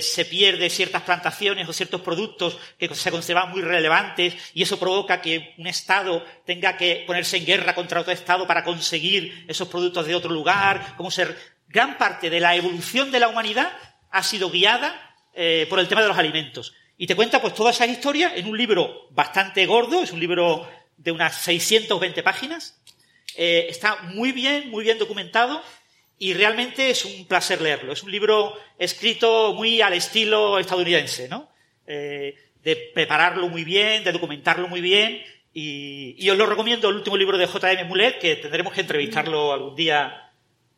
[0.00, 5.20] se pierde ciertas plantaciones o ciertos productos que se conservan muy relevantes y eso provoca
[5.20, 10.06] que un Estado tenga que ponerse en guerra contra otro Estado para conseguir esos productos
[10.06, 13.72] de otro lugar, como ser gran parte de la evolución de la humanidad
[14.10, 15.14] ha sido guiada
[15.68, 16.74] por el tema de los alimentos.
[16.98, 20.68] Y te cuenta pues toda esa historia en un libro bastante gordo, es un libro
[20.96, 22.80] de unas 620 páginas,
[23.36, 25.62] eh, está muy bien, muy bien documentado
[26.18, 27.92] y realmente es un placer leerlo.
[27.92, 31.48] Es un libro escrito muy al estilo estadounidense, ¿no?
[31.86, 32.34] Eh,
[32.64, 35.22] de prepararlo muy bien, de documentarlo muy bien
[35.54, 37.84] y, y os lo recomiendo el último libro de J.M.
[37.84, 40.32] Mulet, que tendremos que entrevistarlo algún día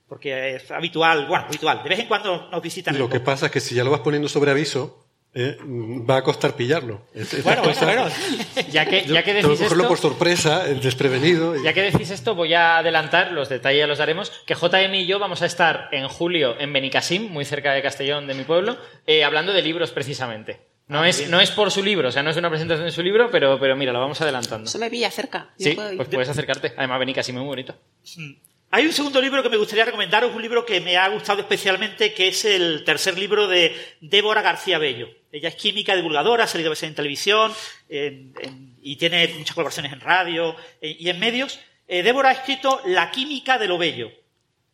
[0.06, 2.98] porque es habitual, bueno, habitual, de vez en cuando nos visitan.
[2.98, 6.22] Lo que pasa es que si ya lo vas poniendo sobre aviso, eh, va a
[6.22, 7.02] costar pillarlo.
[7.14, 7.84] Bueno, bueno, cosas-
[8.54, 8.66] bueno.
[8.70, 11.56] Ya que, ya que decís cogerlo por esto, sorpresa, desprevenido.
[11.56, 14.94] y- ya que decís esto, voy a adelantar, los detalles ya los daremos, que JM
[14.94, 18.44] y yo vamos a estar en julio en Benicassim, muy cerca de Castellón, de mi
[18.44, 20.60] pueblo, eh, hablando de libros precisamente.
[20.88, 23.00] No, es, no es por su libro, o sea, no es una presentación de su
[23.04, 24.68] libro, pero, pero mira, lo vamos adelantando.
[24.68, 25.50] Eso me pilla cerca.
[25.56, 25.96] Yo Sí, puedo ir.
[25.96, 26.72] pues puedes acercarte.
[26.76, 27.76] Además, Benicassim es muy bonito.
[28.72, 32.12] Hay un segundo libro que me gustaría recomendaros, un libro que me ha gustado especialmente,
[32.12, 35.08] que es el tercer libro de Débora García Bello.
[35.32, 37.52] Ella es química divulgadora, ha salido a veces en televisión
[37.88, 41.60] en- en- y tiene muchas colaboraciones en radio eh, y en medios.
[41.86, 44.10] Eh, Débora ha escrito La química de lo bello,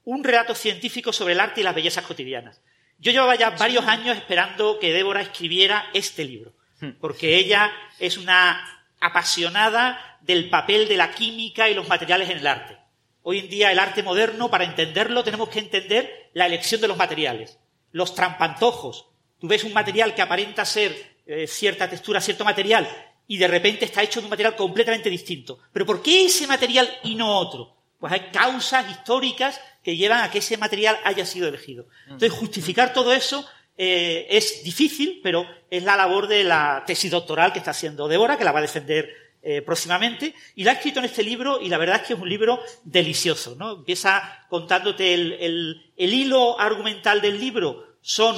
[0.05, 2.63] un relato científico sobre el arte y las bellezas cotidianas.
[2.99, 6.55] Yo llevaba ya varios años esperando que Débora escribiera este libro,
[7.01, 12.47] porque ella es una apasionada del papel de la química y los materiales en el
[12.47, 12.77] arte.
[13.23, 16.97] Hoy en día el arte moderno, para entenderlo, tenemos que entender la elección de los
[16.97, 17.59] materiales,
[17.93, 19.07] los trampantojos.
[19.39, 22.89] Tú ves un material que aparenta ser eh, cierta textura, cierto material,
[23.29, 25.59] y de repente está hecho de un material completamente distinto.
[25.73, 27.77] Pero ¿por qué ese material y no otro?
[27.99, 31.87] pues hay causas históricas que llevan a que ese material haya sido elegido.
[32.05, 33.47] Entonces, justificar todo eso
[33.79, 38.37] eh, es difícil, pero es la labor de la tesis doctoral que está haciendo Débora,
[38.37, 39.11] que la va a defender
[39.43, 42.19] eh, próximamente, y la ha escrito en este libro, y la verdad es que es
[42.19, 43.73] un libro delicioso, ¿no?
[43.77, 48.37] Empieza contándote el, el hilo argumental del libro, son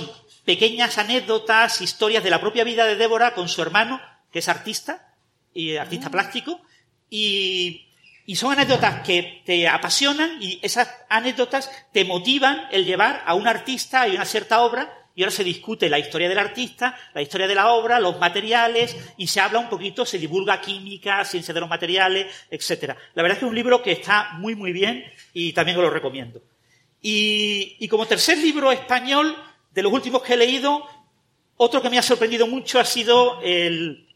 [0.49, 4.01] pequeñas anécdotas, historias de la propia vida de Débora con su hermano,
[4.33, 5.13] que es artista,
[5.53, 6.63] y artista plástico,
[7.11, 7.85] y
[8.25, 13.47] y son anécdotas que te apasionan y esas anécdotas te motivan el llevar a un
[13.47, 17.47] artista y una cierta obra y ahora se discute la historia del artista, la historia
[17.47, 21.61] de la obra, los materiales y se habla un poquito, se divulga química, ciencia de
[21.61, 22.97] los materiales, etcétera.
[23.15, 25.85] La verdad es que es un libro que está muy muy bien y también os
[25.85, 26.41] lo recomiendo.
[27.01, 29.37] Y, y como tercer libro español
[29.79, 30.85] de los últimos que he leído,
[31.57, 34.09] otro que me ha sorprendido mucho ha sido el,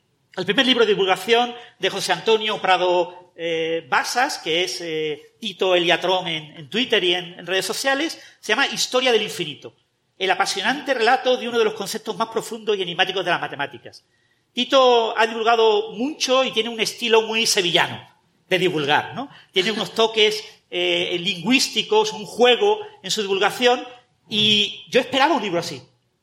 [0.44, 6.27] primer libro de divulgación de José Antonio Prado eh, Basas, que es eh, Tito Eliatrón
[6.27, 9.72] en, Twitter y en, redes sociales, se llama Historia del Infinito,
[10.18, 14.05] el apasionante relato de uno de los conceptos más profundos y enigmáticos de las matemáticas.
[14.53, 18.05] Tito ha divulgado mucho y tiene un estilo muy sevillano
[18.48, 19.31] de divulgar, ¿no?
[19.53, 23.87] Tiene unos toques eh, lingüísticos, un juego en su divulgación
[24.33, 25.83] y yo esperaba un libro así.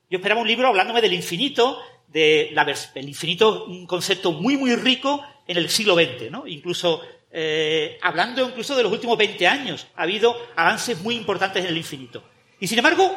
[0.10, 4.76] Yo esperaba un libro hablándome del infinito, de la, el infinito, un concepto muy, muy
[4.76, 6.48] rico en el siglo XX, ¿no?
[6.48, 11.70] Incluso, eh, hablando incluso de los últimos 20 años, ha habido avances muy importantes en
[11.70, 12.24] el infinito.
[12.60, 13.16] Y sin embargo,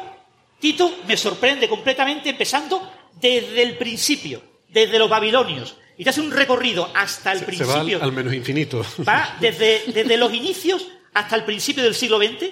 [0.59, 2.87] Tito me sorprende completamente empezando
[3.19, 5.75] desde el principio, desde los babilonios.
[5.97, 7.99] Y te hace un recorrido hasta el principio.
[7.99, 8.85] al menos infinito.
[9.07, 12.45] Va desde, desde los inicios hasta el principio del siglo XX,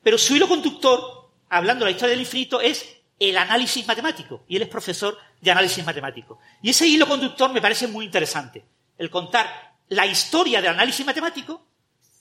[0.00, 1.17] pero su hilo conductor,
[1.48, 2.86] hablando de la historia del infinito, es
[3.18, 4.44] el análisis matemático.
[4.48, 6.38] Y él es profesor de análisis matemático.
[6.62, 8.64] Y ese hilo conductor me parece muy interesante
[8.96, 11.66] el contar la historia del análisis matemático,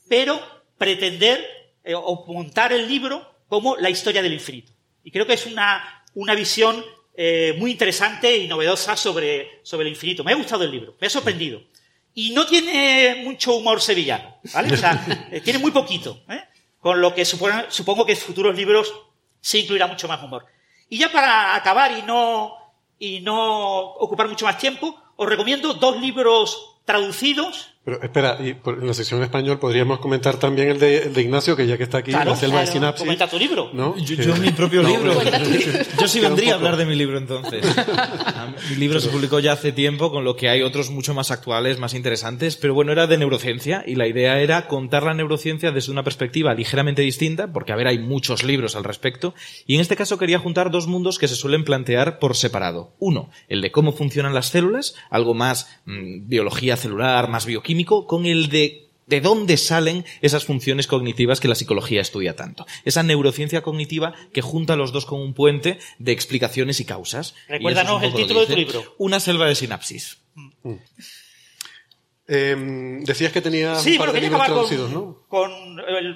[0.08, 0.40] pero
[0.78, 1.46] pretender
[1.84, 4.72] eh, o montar el libro como la historia del infinito.
[5.04, 6.84] Y creo que es una, una visión
[7.16, 10.24] eh, muy interesante y novedosa sobre, sobre el infinito.
[10.24, 11.62] Me ha gustado el libro, me ha sorprendido.
[12.13, 14.74] Y no tiene mucho humor sevillano, ¿vale?
[14.74, 16.24] O sea, eh, tiene muy poquito,
[16.80, 18.94] con lo que supongo que futuros libros
[19.41, 20.45] se incluirá mucho más humor.
[20.89, 22.54] Y ya para acabar y no,
[23.00, 28.86] y no ocupar mucho más tiempo, os recomiendo dos libros traducidos pero espera, y en
[28.86, 32.00] la sección en español podríamos comentar también el de, de Ignacio, que ya que está
[32.00, 33.00] aquí, la selva de sinapsis.
[33.00, 33.69] Comenta tu libro.
[33.71, 33.97] ¿no?
[33.97, 35.13] Yo, mi propio libro.
[36.02, 37.63] yo sí vendría a hablar de mi libro entonces.
[38.71, 41.80] mi libro se publicó ya hace tiempo, con lo que hay otros mucho más actuales,
[41.80, 45.93] más interesantes, pero bueno, era de neurociencia y la idea era contar la neurociencia desde
[45.93, 49.34] una perspectiva ligeramente distinta, porque a ver, hay muchos libros al respecto,
[49.65, 52.97] y en este caso quería juntar dos mundos que se suelen plantear por separado.
[53.00, 57.45] Uno, el de cómo funcionan las células, algo más mm, biología celular, más
[57.86, 62.68] con el de de dónde salen esas funciones cognitivas que la psicología estudia tanto.
[62.86, 67.34] Esa neurociencia cognitiva que junta los dos con un puente de explicaciones y causas.
[67.48, 68.96] Recuérdanos el título de tu libro.
[68.98, 70.20] Una selva de sinapsis.
[70.36, 70.74] Mm.
[72.30, 75.26] Em, decías que tenía sí, un par de libros traducidos, con, ¿no?
[75.30, 75.52] Con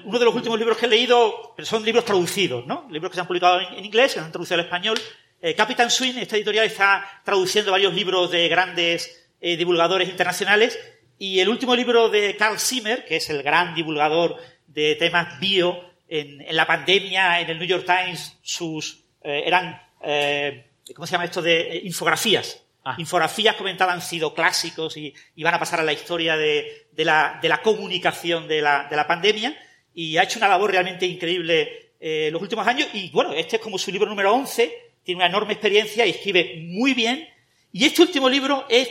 [0.05, 2.85] uno de los últimos libros que he leído, son libros traducidos, ¿no?
[2.91, 4.99] Libros que se han publicado en, inglés, que se han traducido al español.
[5.41, 10.77] Eh, Capitan Swing, esta editorial, está traduciendo varios libros de grandes eh, divulgadores internacionales
[11.21, 15.79] y el último libro de Carl Zimmer, que es el gran divulgador de temas bio,
[16.09, 21.25] en, la pandemia, en el New York Times, sus eh, eran, eh, ¿cómo se llama
[21.25, 21.43] esto?
[21.43, 22.63] De eh, infografías.
[22.83, 22.95] Ah.
[22.97, 27.49] Infografías comentadas han sido clásicos y, van a pasar a la historia de, la, de
[27.49, 29.55] la, comunicación de la, de la, pandemia.
[29.93, 32.87] Y ha hecho una labor realmente increíble en los últimos años.
[32.93, 34.75] Y bueno, este es como su libro número 11.
[35.03, 37.29] Tiene una enorme experiencia y escribe muy bien.
[37.71, 38.89] Y este último libro es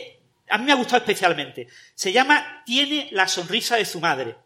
[0.50, 1.68] a mí me ha gustado especialmente.
[1.94, 4.36] Se llama Tiene la sonrisa de su madre.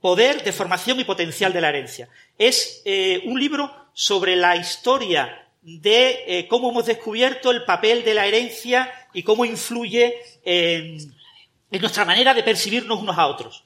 [0.00, 2.08] Poder, deformación y potencial de la herencia.
[2.36, 8.14] Es eh, un libro sobre la historia de eh, cómo hemos descubierto el papel de
[8.14, 11.14] la herencia y cómo influye en,
[11.70, 13.64] nuestra manera de percibirnos unos a otros.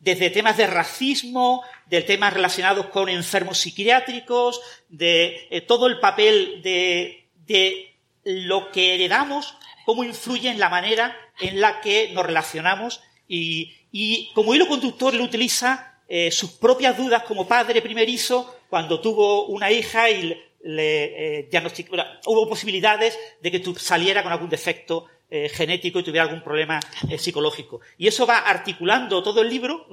[0.00, 6.62] desde temas de racismo, de temas relacionados con enfermos psiquiátricos, de eh, todo el papel
[6.62, 7.89] de, de
[8.24, 9.54] lo que heredamos
[9.90, 15.22] cómo influye en la manera en la que nos relacionamos y, como hilo conductor le
[15.22, 21.48] utiliza eh, sus propias dudas como padre primerizo cuando tuvo una hija y le eh,
[21.50, 21.96] diagnosticó,
[22.26, 26.78] hubo posibilidades de que saliera con algún defecto eh, genético y tuviera algún problema
[27.18, 27.80] psicológico.
[27.98, 29.88] Y eso va articulando todo el libro,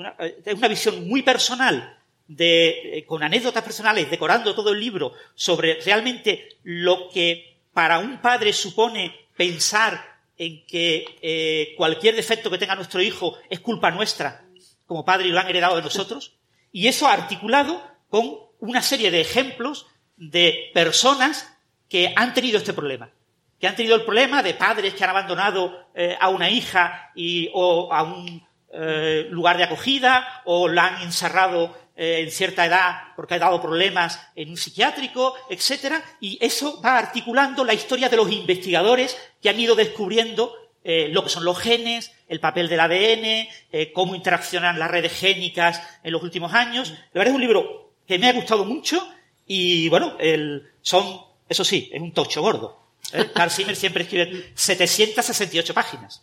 [0.46, 1.98] es una visión muy personal
[2.28, 8.54] de, con anécdotas personales, decorando todo el libro sobre realmente lo que para un padre
[8.54, 10.04] supone pensar
[10.36, 14.44] en que eh, cualquier defecto que tenga nuestro hijo es culpa nuestra
[14.88, 16.34] como padre y lo han heredado de nosotros.
[16.72, 21.56] Y eso articulado con una serie de ejemplos de personas
[21.88, 23.12] que han tenido este problema.
[23.60, 27.52] Que han tenido el problema de padres que han abandonado eh, a una hija y,
[27.54, 33.16] o a un eh, lugar de acogida, o la han encerrado eh, en cierta edad
[33.16, 38.18] porque ha dado problemas en un psiquiátrico, etcétera, y eso va articulando la historia de
[38.18, 42.82] los investigadores que han ido descubriendo eh, lo que son los genes, el papel del
[42.82, 46.92] ADN, eh, cómo interaccionan las redes génicas en los últimos años.
[47.14, 49.06] La verdad es un libro que me ha gustado mucho
[49.48, 51.20] y, bueno, el, son,
[51.50, 52.80] eso sí, es un tocho gordo.
[53.34, 56.22] Carl Zimmer siempre escribe 768 páginas.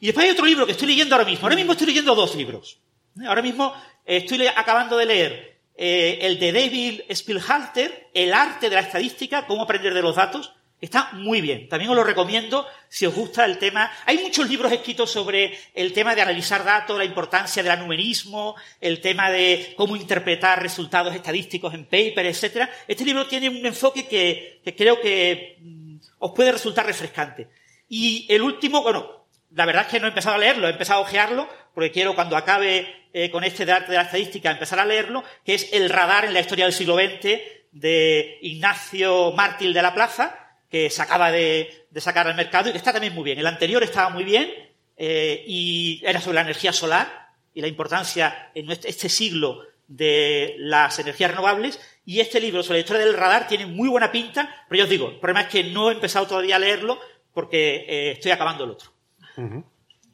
[0.00, 1.44] Y después hay otro libro que estoy leyendo ahora mismo.
[1.44, 2.78] Ahora mismo estoy leyendo dos libros.
[3.26, 3.74] Ahora mismo
[4.04, 9.62] estoy acabando de leer eh, el de David Spielhalter, El arte de la estadística, cómo
[9.62, 10.52] aprender de los datos.
[10.80, 11.68] Está muy bien.
[11.68, 13.90] También os lo recomiendo si os gusta el tema.
[14.04, 19.00] Hay muchos libros escritos sobre el tema de analizar datos, la importancia del anumerismo, el
[19.00, 22.68] tema de cómo interpretar resultados estadísticos en paper, etc.
[22.86, 27.48] Este libro tiene un enfoque que, que creo que mm, os puede resultar refrescante.
[27.88, 31.00] Y el último, bueno, la verdad es que no he empezado a leerlo, he empezado
[31.00, 34.78] a ojearlo, porque quiero cuando acabe eh, con este de arte de la estadística empezar
[34.78, 37.40] a leerlo, que es El radar en la historia del siglo XX
[37.72, 40.38] de Ignacio Mártir de la Plaza,
[40.70, 43.38] que se acaba de, sacar al mercado y que está también muy bien.
[43.38, 44.52] El anterior estaba muy bien
[44.96, 50.98] eh, y era sobre la energía solar y la importancia en este siglo de las
[50.98, 54.78] energías renovables y este libro sobre la historia del radar tiene muy buena pinta, pero
[54.78, 56.98] ya os digo, el problema es que no he empezado todavía a leerlo
[57.32, 58.90] porque eh, estoy acabando el otro.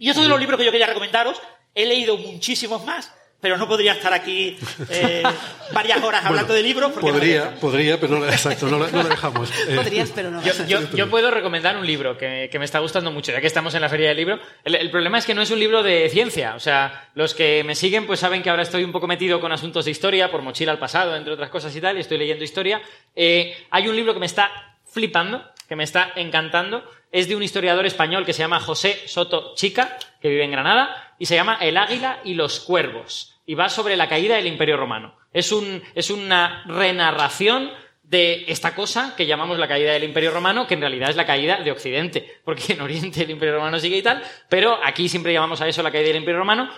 [0.01, 1.41] Y estos son los libros que yo quería recomendaros.
[1.75, 4.57] He leído muchísimos más, pero no podría estar aquí
[4.89, 5.23] eh,
[5.73, 6.91] varias horas hablando de libros.
[6.93, 9.51] podría, podría, pero no, exacto, no, lo dejamos.
[9.69, 10.43] Eh, Podrías, pero no.
[10.67, 13.91] Yo, puedo recomendar un libro que, me está gustando mucho, ya que estamos en la
[13.91, 14.41] feria del libro.
[14.65, 16.55] El, problema es que no es un libro de ciencia.
[16.55, 19.53] O sea, los que me siguen pues saben que ahora estoy un poco metido con
[19.53, 22.43] asuntos de historia, por mochila al pasado, entre otras cosas y tal, y estoy leyendo
[22.43, 22.81] historia.
[23.15, 24.51] Eh, hay un libro que me está
[24.87, 29.55] flipando, que me está encantando, es de un historiador español que se llama José Soto
[29.55, 33.69] Chica, que vive en Granada, y se llama El águila y los cuervos, y va
[33.69, 35.17] sobre la caída del Imperio Romano.
[35.33, 37.71] Es, un, es una renarración
[38.11, 41.27] de esta cosa que llamamos la caída del Imperio Romano, que en realidad es la
[41.27, 45.33] caída de Occidente, porque en Oriente el Imperio Romano sigue y tal, pero aquí siempre
[45.33, 46.69] llamamos a eso la caída del Imperio Romano,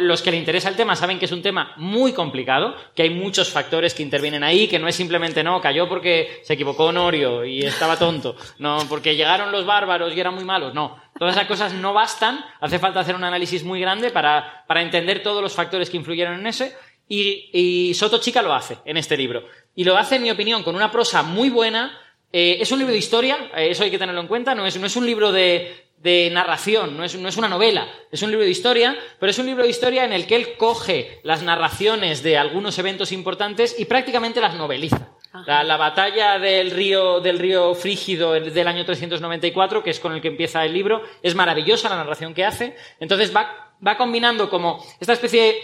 [0.00, 3.10] los que le interesa el tema saben que es un tema muy complicado, que hay
[3.10, 7.44] muchos factores que intervienen ahí, que no es simplemente no, cayó porque se equivocó Honorio
[7.44, 11.00] y estaba tonto, no, porque llegaron los bárbaros y eran muy malos, no.
[11.18, 15.22] Todas esas cosas no bastan, hace falta hacer un análisis muy grande para, para entender
[15.22, 16.74] todos los factores que influyeron en ese,
[17.08, 19.44] y, Soto Chica lo hace en este libro.
[19.74, 21.98] Y lo hace, en mi opinión, con una prosa muy buena,
[22.32, 24.78] eh, es un libro de historia, eh, eso hay que tenerlo en cuenta, no es,
[24.78, 28.30] no es un libro de, de narración, no es, no es, una novela, es un
[28.30, 31.42] libro de historia, pero es un libro de historia en el que él coge las
[31.42, 35.12] narraciones de algunos eventos importantes y prácticamente las noveliza.
[35.46, 40.28] La, batalla del río, del río Frígido del año 394, que es con el que
[40.28, 42.76] empieza el libro, es maravillosa la narración que hace.
[43.00, 45.62] Entonces va, va combinando como esta especie de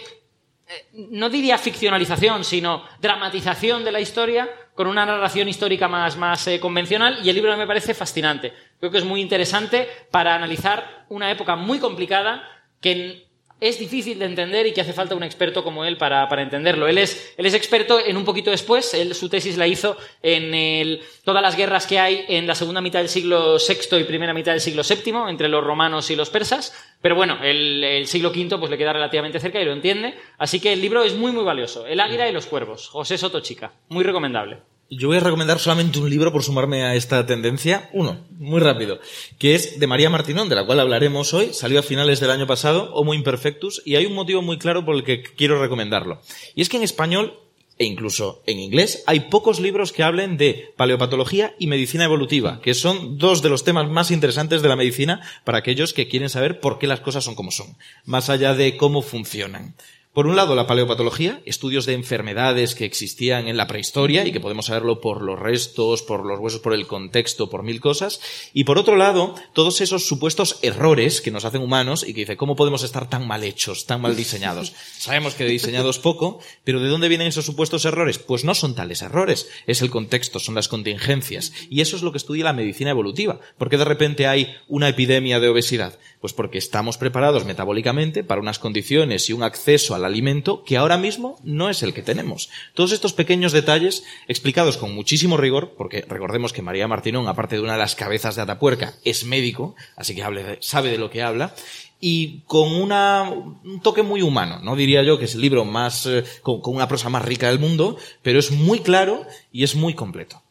[0.93, 6.59] no diría ficcionalización, sino dramatización de la historia con una narración histórica más, más eh,
[6.59, 8.53] convencional y el libro me parece fascinante.
[8.79, 12.43] Creo que es muy interesante para analizar una época muy complicada
[12.81, 13.28] que
[13.59, 16.87] es difícil de entender y que hace falta un experto como él para, entenderlo.
[16.87, 20.53] Él es, él es experto en un poquito después, él, su tesis la hizo en
[20.53, 24.33] el, todas las guerras que hay en la segunda mitad del siglo VI y primera
[24.33, 28.29] mitad del siglo VII, entre los romanos y los persas, pero bueno, el, el siglo
[28.29, 31.31] V pues, le queda relativamente cerca y lo entiende, así que el libro es muy
[31.31, 34.59] muy valioso, El águila y los cuervos, José Soto Chica, muy recomendable.
[34.91, 37.91] Yo voy a recomendar solamente un libro por sumarme a esta tendencia.
[37.93, 38.99] Uno, muy rápido,
[39.37, 41.53] que es de María Martinón, de la cual hablaremos hoy.
[41.53, 44.95] Salió a finales del año pasado, Homo Imperfectus, y hay un motivo muy claro por
[44.95, 46.21] el que quiero recomendarlo.
[46.55, 47.39] Y es que en español,
[47.77, 52.73] e incluso en inglés, hay pocos libros que hablen de paleopatología y medicina evolutiva, que
[52.73, 56.59] son dos de los temas más interesantes de la medicina para aquellos que quieren saber
[56.59, 59.75] por qué las cosas son como son, más allá de cómo funcionan.
[60.11, 64.39] Por un lado, la paleopatología, estudios de enfermedades que existían en la prehistoria y que
[64.39, 68.19] podemos saberlo por los restos, por los huesos, por el contexto, por mil cosas.
[68.51, 72.37] Y por otro lado, todos esos supuestos errores que nos hacen humanos y que dice,
[72.37, 74.73] ¿cómo podemos estar tan mal hechos, tan mal diseñados?
[74.97, 78.17] Sabemos que de diseñados poco, pero ¿de dónde vienen esos supuestos errores?
[78.17, 81.53] Pues no son tales errores, es el contexto, son las contingencias.
[81.69, 83.39] Y eso es lo que estudia la medicina evolutiva.
[83.59, 85.99] ¿Por qué de repente hay una epidemia de obesidad?
[86.21, 90.97] Pues porque estamos preparados metabólicamente para unas condiciones y un acceso al alimento que ahora
[90.97, 92.49] mismo no es el que tenemos.
[92.73, 97.61] Todos estos pequeños detalles explicados con muchísimo rigor, porque recordemos que María Martinón, aparte de
[97.61, 101.55] una de las cabezas de Atapuerca, es médico, así que sabe de lo que habla,
[102.01, 104.59] y con una, un toque muy humano.
[104.61, 107.47] No diría yo que es el libro más, eh, con, con una prosa más rica
[107.47, 110.41] del mundo, pero es muy claro y es muy completo.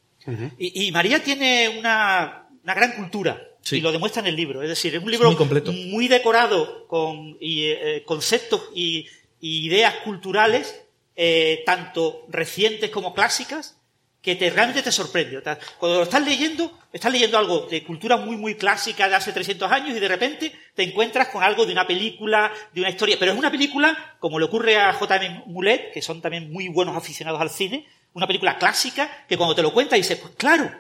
[0.59, 3.43] Y, y María tiene una, una gran cultura.
[3.69, 3.77] Sí.
[3.77, 4.63] Y lo demuestra en el libro.
[4.63, 5.73] Es decir, es un libro muy completo.
[5.73, 9.07] muy decorado con y, eh, conceptos y,
[9.41, 10.81] y ideas culturales,
[11.17, 13.77] eh, tanto recientes como clásicas,
[14.23, 15.37] que te, realmente te sorprende.
[15.37, 19.17] O sea, Cuando lo estás leyendo, estás leyendo algo de cultura muy, muy clásica de
[19.17, 22.89] hace 300 años y de repente te encuentras con algo de una película, de una
[22.89, 23.17] historia.
[23.19, 25.43] Pero es una película, como le ocurre a J.M.
[25.47, 29.63] Mulet, que son también muy buenos aficionados al cine, una película clásica que cuando te
[29.63, 30.73] lo cuentas dices, pues claro,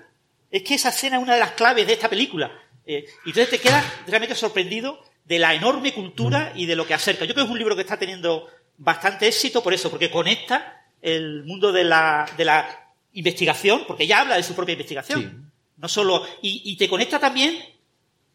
[0.50, 2.50] es que esa escena es una de las claves de esta película.
[2.90, 6.94] Eh, y entonces te quedas realmente sorprendido de la enorme cultura y de lo que
[6.94, 7.26] acerca.
[7.26, 10.86] Yo creo que es un libro que está teniendo bastante éxito por eso, porque conecta
[11.02, 15.52] el mundo de la, de la investigación, porque ella habla de su propia investigación.
[15.76, 17.62] No solo, y, y te conecta también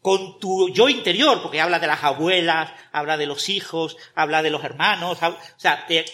[0.00, 4.50] con tu yo interior, porque habla de las abuelas, habla de los hijos, habla de
[4.50, 6.04] los hermanos, o sea, te,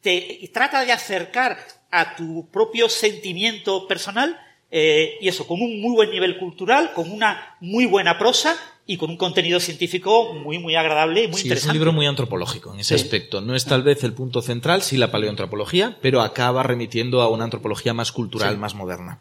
[0.00, 1.58] te trata de acercar
[1.90, 4.40] a tu propio sentimiento personal
[4.74, 8.56] eh, y eso, con un muy buen nivel cultural, con una muy buena prosa
[8.86, 11.70] y con un contenido científico muy, muy agradable y muy Sí, es interesante.
[11.70, 13.40] un libro muy antropológico en ese aspecto.
[13.42, 17.44] No es tal vez el punto central, sí la paleoantropología, pero acaba remitiendo a una
[17.44, 19.20] antropología más cultural, más moderna.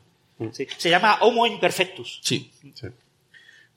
[0.53, 0.65] Sí.
[0.77, 2.19] Se llama Homo Imperfectus.
[2.23, 2.49] Sí.
[2.73, 2.87] Sí.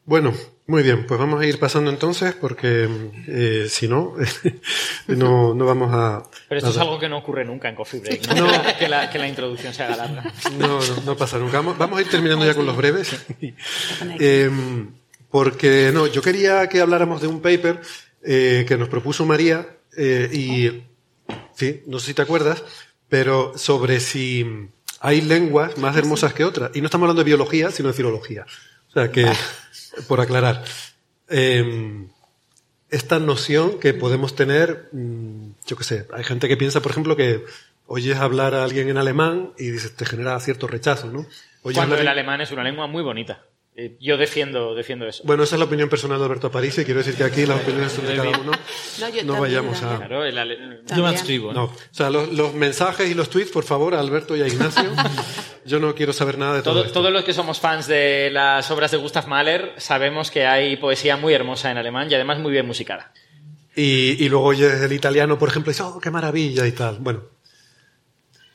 [0.07, 0.33] Bueno,
[0.67, 2.89] muy bien, pues vamos a ir pasando entonces porque
[3.27, 4.15] eh, si no,
[5.09, 6.23] no, no vamos a...
[6.49, 8.29] Pero esto es algo que no ocurre nunca en Coffee Break.
[8.35, 8.49] ¿no?
[8.79, 10.33] Que, la, que la introducción se haga larga.
[10.59, 11.59] No, no, no pasa nunca.
[11.59, 13.15] Vamos, vamos a ir terminando ya con los breves.
[14.21, 14.51] Eh,
[15.31, 17.81] porque, no, yo quería que habláramos de un paper
[18.23, 20.85] eh, que nos propuso María eh, y,
[21.55, 22.63] sí, no sé si te acuerdas,
[23.09, 24.47] pero sobre si
[25.01, 26.71] hay lenguas más hermosas que otras.
[26.75, 28.47] Y no estamos hablando de biología, sino de filología.
[28.89, 29.31] O sea que,
[30.09, 30.65] por aclarar,
[31.29, 32.07] eh,
[32.91, 37.17] esta noción que podemos tener, mm, yo qué sé, hay gente que piensa, por ejemplo,
[37.17, 37.45] que
[37.87, 41.27] oyes hablar a alguien en alemán y dices, te genera cierto rechazo, ¿no?
[41.63, 43.43] Oyes Cuando hablar el alemán es una lengua muy bonita.
[43.77, 45.25] Eh, Yo defiendo, defiendo eso.
[45.27, 47.61] Bueno, esa es la opinión personal de Alberto Aparicio y quiero decir que aquí las
[47.61, 48.53] opiniones son de cada uno.
[48.53, 49.97] No, yo No también, vayamos a...
[49.97, 50.59] Claro, el ale-
[50.95, 51.51] Yo me adscribo.
[51.51, 51.55] ¿eh?
[51.55, 54.47] No, o sea, los, los mensajes y los tweets, por favor, a Alberto y a
[54.47, 54.85] Ignacio.
[55.67, 57.01] Yo no quiero saber nada de todo, Todo- esto.
[57.01, 61.17] todos los que somos fans de las obras de Gustav Mahler sabemos que hay poesía
[61.17, 63.13] muy hermosa en alemán y además muy bien musicada.
[63.75, 66.99] Y, y luego oyes el italiano, por ejemplo, y dices, oh, qué maravilla y tal.
[67.01, 67.25] Bueno,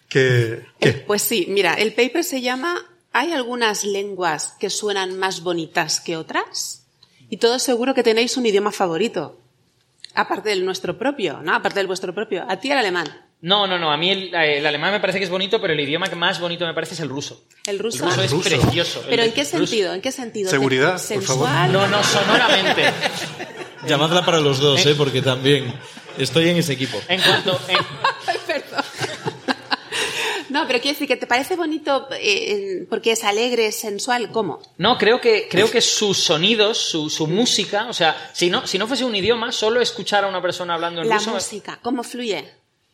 [0.08, 0.62] que...
[0.80, 0.90] ¿qué?
[0.90, 2.76] Eh, Pues sí, mira, el paper se llama
[3.12, 6.84] ¿Hay algunas lenguas que suenan más bonitas que otras?
[7.30, 9.40] Y todos seguro que tenéis un idioma favorito.
[10.16, 11.54] Aparte del nuestro propio, ¿no?
[11.56, 12.46] Aparte del vuestro propio.
[12.50, 13.26] A ti el alemán.
[13.42, 13.92] No, no, no.
[13.92, 16.40] A mí el, el alemán me parece que es bonito, pero el idioma que más
[16.40, 17.46] bonito me parece es el ruso.
[17.66, 18.04] El ruso.
[18.04, 18.50] El ruso es ruso.
[18.50, 19.04] precioso.
[19.08, 19.94] ¿Pero El en qué ruso- sentido?
[19.94, 20.50] ¿En qué sentido?
[20.50, 21.70] Seguridad, por ¿Sensual?
[21.70, 21.70] favor.
[21.70, 22.84] No, no, sonoramente.
[23.88, 24.94] Llamadla para los dos, ¿eh?
[24.98, 25.74] porque también
[26.18, 27.00] estoy en ese equipo.
[27.08, 27.60] En cuanto.
[27.70, 27.78] en-
[28.48, 28.84] Perdón.
[30.50, 34.62] No, pero quiero decir que te parece bonito eh, porque es alegre, es sensual, ¿cómo?
[34.78, 38.78] No, creo que, creo que sus sonidos, su, su música, o sea, si no, si
[38.78, 41.32] no fuese un idioma, solo escuchar a una persona hablando en La ruso.
[41.32, 42.46] música, ¿cómo fluye?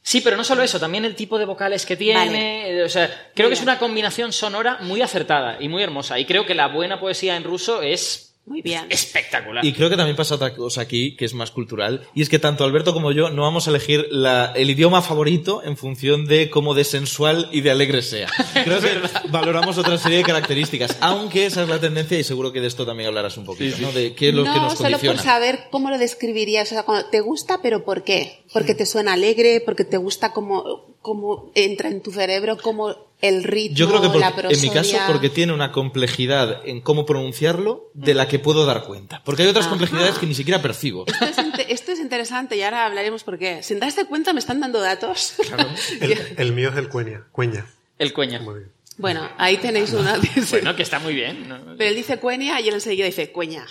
[0.01, 2.25] Sí, pero no solo eso, también el tipo de vocales que tiene.
[2.25, 2.79] Vale.
[2.79, 6.19] eh, O sea, creo que es una combinación sonora muy acertada y muy hermosa.
[6.19, 8.85] Y creo que la buena poesía en ruso es Muy bien.
[8.89, 9.65] espectacular.
[9.65, 12.37] Y creo que también pasa otra cosa aquí, que es más cultural, y es que
[12.37, 16.49] tanto Alberto como yo no vamos a elegir la- el idioma favorito en función de
[16.51, 18.29] cómo de sensual y de alegre sea.
[18.63, 22.61] Creo que valoramos otra serie de características, aunque esa es la tendencia y seguro que
[22.61, 23.91] de esto también hablarás un poquito, ¿no?
[23.91, 25.15] De qué es lo no, que nos solo condiciona.
[25.15, 26.67] por saber cómo lo describirías.
[26.71, 28.44] O sea, cuando te gusta, pero ¿por qué?
[28.55, 33.43] Porque te suena alegre, porque te gusta cómo, cómo entra en tu cerebro, como el
[33.43, 37.05] ritmo, Yo creo que porque- la en mi caso porque tiene una complejidad en cómo
[37.05, 39.21] pronunciarlo de la que puedo dar cuenta.
[39.25, 39.71] Porque hay otras Ajá.
[39.71, 41.03] complejidades que ni siquiera percibo.
[41.05, 43.61] Esto es, inte- esto es interesante y ahora hablaremos por qué.
[43.61, 45.33] Sin darse cuenta me están dando datos.
[46.01, 47.25] El, el mío es el cueña.
[47.33, 47.65] Cueña.
[47.99, 48.39] El cueña.
[48.39, 48.71] Muy bien.
[48.97, 50.17] Bueno, ahí tenéis una.
[50.51, 51.49] Bueno, que está muy bien.
[51.49, 51.59] ¿no?
[51.77, 53.65] Pero él dice cuenia y él enseguida dice cueña.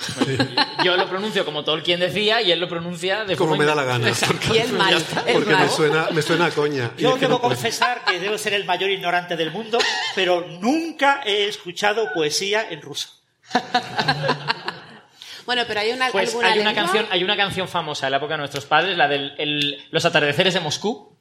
[0.84, 3.84] Yo lo pronuncio como Tolkien decía y él lo pronuncia de Como me da la
[3.84, 4.10] gana.
[4.52, 4.94] Y el mal.
[5.26, 6.90] el Porque me suena, me suena a coña.
[6.98, 9.78] Yo debo no confesar que debo ser el mayor ignorante del mundo,
[10.14, 13.08] pero nunca he escuchado poesía en ruso.
[15.46, 16.84] Bueno, pero hay una, Pues alguna hay una, lengua?
[16.84, 20.54] canción, hay una canción famosa de la época de nuestros padres, la de Los atardeceres
[20.54, 21.13] de Moscú.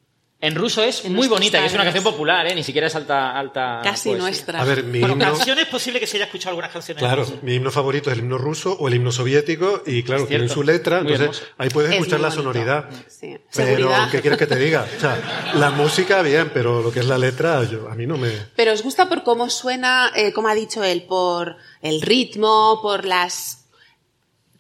[0.46, 2.54] En ruso es muy bonita y es una canción popular, ¿eh?
[2.54, 3.40] ni siquiera es alta.
[3.40, 4.22] alta Casi poesía.
[4.24, 4.60] nuestra.
[4.62, 7.02] A ver, mi Bueno, himno, canciones es posible que se haya escuchado algunas canciones.
[7.02, 10.50] claro, mi himno favorito es el himno ruso o el himno soviético y claro, tienen
[10.50, 11.56] su letra, Muy entonces hermoso.
[11.58, 12.42] ahí puedes Es escuchar la bonito.
[12.44, 12.90] sonoridad.
[13.08, 13.38] Sí.
[13.56, 14.12] Pero, Seguridad.
[14.12, 14.86] ¿qué quieres que te diga?
[14.98, 18.18] O sea, la música bien, pero lo que es la letra, yo, a mí no
[18.18, 18.30] me...
[18.58, 23.06] Pero os gusta por cómo suena, eh, como ha dicho él, por el ritmo, por
[23.06, 23.63] las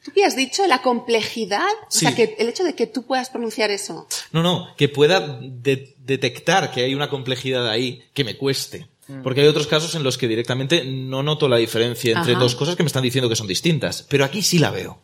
[0.04, 0.66] ¿Tú qué has dicho?
[0.68, 1.68] La complejidad.
[1.84, 2.00] O Sí.
[2.00, 4.08] sea, que el hecho de que tú puedas pronunciar eso.
[4.32, 8.88] No, no, que pueda de- detectar que hay una complejidad ahí que me cueste.
[9.22, 12.42] Porque hay otros casos en los que directamente no noto la diferencia entre Ajá.
[12.42, 14.06] dos cosas que me están diciendo que son distintas.
[14.10, 15.02] Pero aquí sí la veo.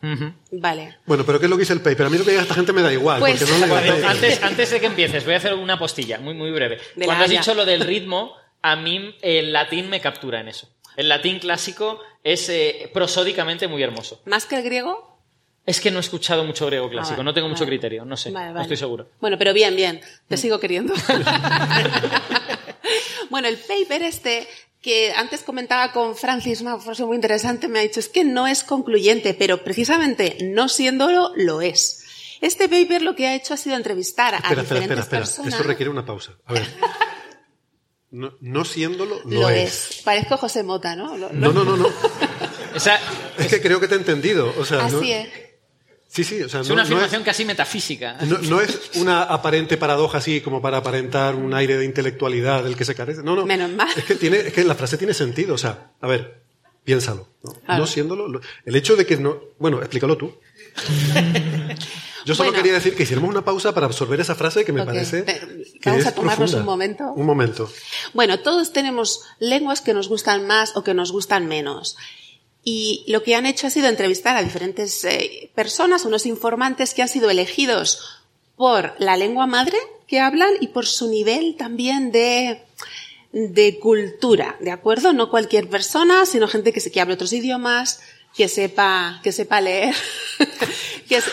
[0.52, 0.96] Vale.
[1.04, 2.06] Bueno, pero ¿qué es lo que dice el paper?
[2.06, 4.06] A mí lo que diga esta gente me da igual, Pues- porque no el Vale,
[4.06, 6.78] antes, antes de que empieces, voy a hacer una postilla muy, muy breve.
[6.96, 7.40] De Cuando has Haya.
[7.40, 8.32] dicho lo del ritmo,
[8.62, 10.68] a mí el latín me captura en eso.
[10.96, 14.20] El latín clásico es eh, prosódicamente muy hermoso.
[14.26, 15.08] ¿Más que el griego?
[15.66, 17.70] Es que no he escuchado mucho griego clásico, Ah, vale, no tengo mucho vale.
[17.72, 19.08] criterio, no sé, Vale, no estoy seguro.
[19.20, 20.00] Bueno, pero bien, bien.
[20.26, 20.94] Te sigo queriendo.
[23.30, 24.48] bueno, el paper este
[24.82, 28.46] que antes comentaba con Francis, una frase muy interesante, me ha dicho, es que no
[28.46, 32.38] es concluyente, pero precisamente no siéndolo, lo es.
[32.40, 35.20] Este paper lo que ha hecho ha sido entrevistar a Espera, diferentes espera, espera.
[35.20, 35.54] personas.
[35.54, 36.32] Eso requiere una pausa.
[36.46, 36.66] A ver.
[38.12, 39.90] No, no siéndolo, lo, Lo es.
[39.98, 40.02] es.
[40.02, 41.16] Parezco José Mota, ¿no?
[41.16, 41.88] Lo- No, no, no, no.
[42.74, 42.98] Esa
[43.38, 44.52] Es que creo que te he entendido.
[44.58, 45.28] O sea, no- Así es.
[46.08, 48.16] Sí, sí, o sea, es no, una no afirmación casi metafísica.
[48.22, 52.74] No, no es una aparente paradoja así como para aparentar un aire de intelectualidad del
[52.76, 53.22] que se carece.
[53.22, 53.46] No, no.
[53.46, 53.88] Menos mal.
[53.96, 55.54] Es que, tiene, es que la frase tiene sentido.
[55.54, 56.42] O sea, a ver,
[56.82, 57.28] piénsalo.
[57.44, 57.78] No.
[57.78, 58.26] No siéndolo.
[58.26, 59.38] lo- el hecho de que no.
[59.60, 60.36] Bueno, explícalo tú.
[62.26, 62.62] Yo solo Bueno.
[62.62, 65.24] quería decir que hiciéramos una pausa para absorber esa frase que me parece.
[65.24, 65.40] Que
[65.86, 66.58] vamos es a tomarnos profunda.
[66.60, 67.12] un momento.
[67.14, 67.72] Un momento.
[68.14, 71.96] Bueno, todos tenemos lenguas que nos gustan más o que nos gustan menos.
[72.62, 77.02] Y lo que han hecho ha sido entrevistar a diferentes eh, personas, unos informantes que
[77.02, 78.18] han sido elegidos
[78.56, 82.62] por la lengua madre que hablan y por su nivel también de,
[83.32, 85.12] de cultura, ¿de acuerdo?
[85.12, 88.00] No cualquier persona, sino gente que, se, que hable otros idiomas,
[88.36, 89.94] que sepa, que sepa leer,
[91.08, 91.30] que, se-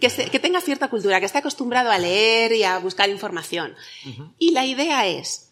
[0.00, 3.74] que, se- que tenga cierta cultura, que esté acostumbrado a leer y a buscar información.
[4.38, 5.45] Y la idea es,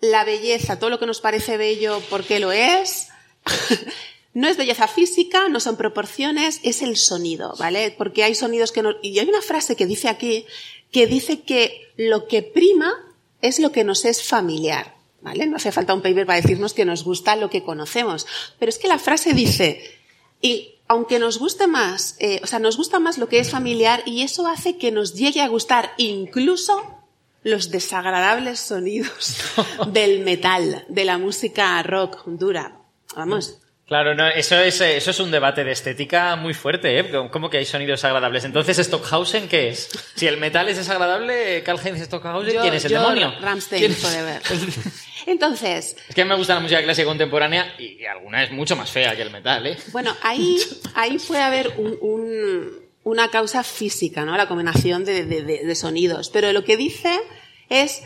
[0.00, 3.08] la belleza, todo lo que nos parece bello, ¿por qué lo es?
[4.34, 7.94] no es belleza física, no son proporciones, es el sonido, ¿vale?
[7.96, 8.92] Porque hay sonidos que no...
[9.02, 10.46] Y hay una frase que dice aquí,
[10.92, 12.92] que dice que lo que prima
[13.40, 15.46] es lo que nos es familiar, ¿vale?
[15.46, 18.26] No hace falta un paper para decirnos que nos gusta lo que conocemos.
[18.58, 19.82] Pero es que la frase dice,
[20.42, 24.02] y aunque nos guste más, eh, o sea, nos gusta más lo que es familiar
[24.06, 26.95] y eso hace que nos llegue a gustar incluso
[27.46, 29.36] los desagradables sonidos
[29.92, 32.72] del metal, de la música rock dura.
[33.14, 33.58] Vamos.
[33.86, 37.08] Claro, no, eso, es, eh, eso es un debate de estética muy fuerte, ¿eh?
[37.30, 38.42] ¿Cómo que hay sonidos agradables?
[38.44, 39.88] Entonces, ¿Stockhausen qué es?
[40.16, 43.32] Si el metal es desagradable, Carl Heinz Stockhausen, Yo- ¿quién es el yo, demonio?
[43.40, 43.98] Rammstein, ¿Quién es?
[43.98, 44.42] forever.
[45.26, 49.14] Entonces, Es que me gusta la música clásica contemporánea y alguna es mucho más fea
[49.14, 49.76] que el metal, ¿eh?
[49.92, 50.58] bueno, ahí,
[50.94, 54.36] ahí puede haber un- un- una causa física, ¿no?
[54.36, 56.28] La combinación de, de- de- de sonidos.
[56.30, 57.20] Pero lo que dice
[57.68, 58.02] es,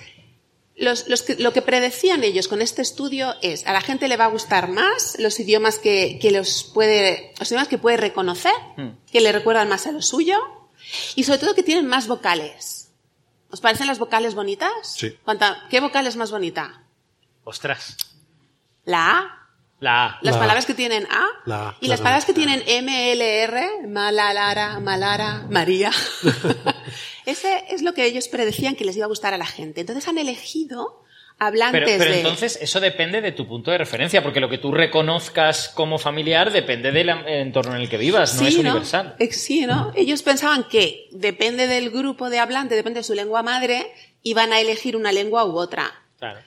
[0.76, 4.18] los- los que- lo que predecían ellos con este estudio es, a la gente le
[4.18, 8.52] va a gustar más los idiomas que, que los puede, los idiomas que puede reconocer,
[9.10, 10.36] que le recuerdan más a lo suyo,
[11.16, 12.90] y sobre todo que tienen más vocales.
[13.50, 14.70] ¿Os parecen las vocales bonitas?
[14.96, 15.16] Sí.
[15.24, 16.84] ¿Cuánta- ¿Qué vocal es más bonita?
[17.44, 17.96] Ostras.
[18.84, 19.39] La A.
[19.80, 20.18] La A.
[20.22, 20.40] Las La A.
[20.40, 24.78] palabras que tienen A La A, y las palabras que tienen M, L, R, Malalara,
[24.80, 25.90] Malara, María.
[27.26, 29.80] Ese es lo que ellos predecían que les iba a gustar a la gente.
[29.80, 31.02] Entonces han elegido
[31.38, 32.18] hablantes Pero, pero de...
[32.18, 36.50] entonces eso depende de tu punto de referencia, porque lo que tú reconozcas como familiar
[36.50, 39.16] depende del entorno en el que vivas, no es universal.
[39.18, 39.92] Ex- Sí, ¿no?
[39.94, 43.90] Ellos pensaban que depende del grupo de hablantes, depende de su lengua madre,
[44.22, 45.90] iban a elegir una lengua u otra.
[46.18, 46.40] Claro.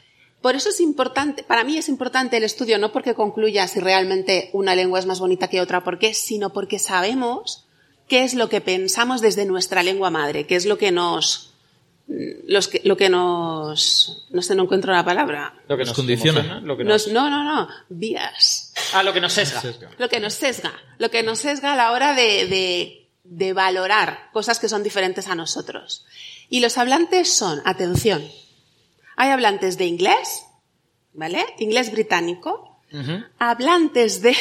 [0.43, 4.49] Por eso es importante, para mí es importante el estudio, no porque concluya si realmente
[4.53, 6.13] una lengua es más bonita que otra, ¿por qué?
[6.13, 7.65] Sino porque sabemos
[8.09, 11.53] qué es lo que pensamos desde nuestra lengua madre, qué es lo que nos,
[12.45, 15.53] los que- lo que nos, no sé, no encuentro la palabra.
[15.69, 16.39] Lo que Nos nos condiciona.
[16.41, 17.13] emociona, lo que Nos- nos...
[17.13, 18.73] no, no, no, vías.
[18.93, 19.61] Ah, lo que nos sesga.
[19.97, 24.29] Lo que nos sesga, lo que nos sesga a la hora de, de, de valorar
[24.33, 26.05] cosas que son diferentes a nosotros.
[26.49, 28.21] Y los hablantes son, atención,
[29.15, 30.45] hay hablantes de inglés,
[31.13, 31.45] ¿vale?
[31.59, 32.79] Inglés británico,
[33.39, 34.35] hablantes de,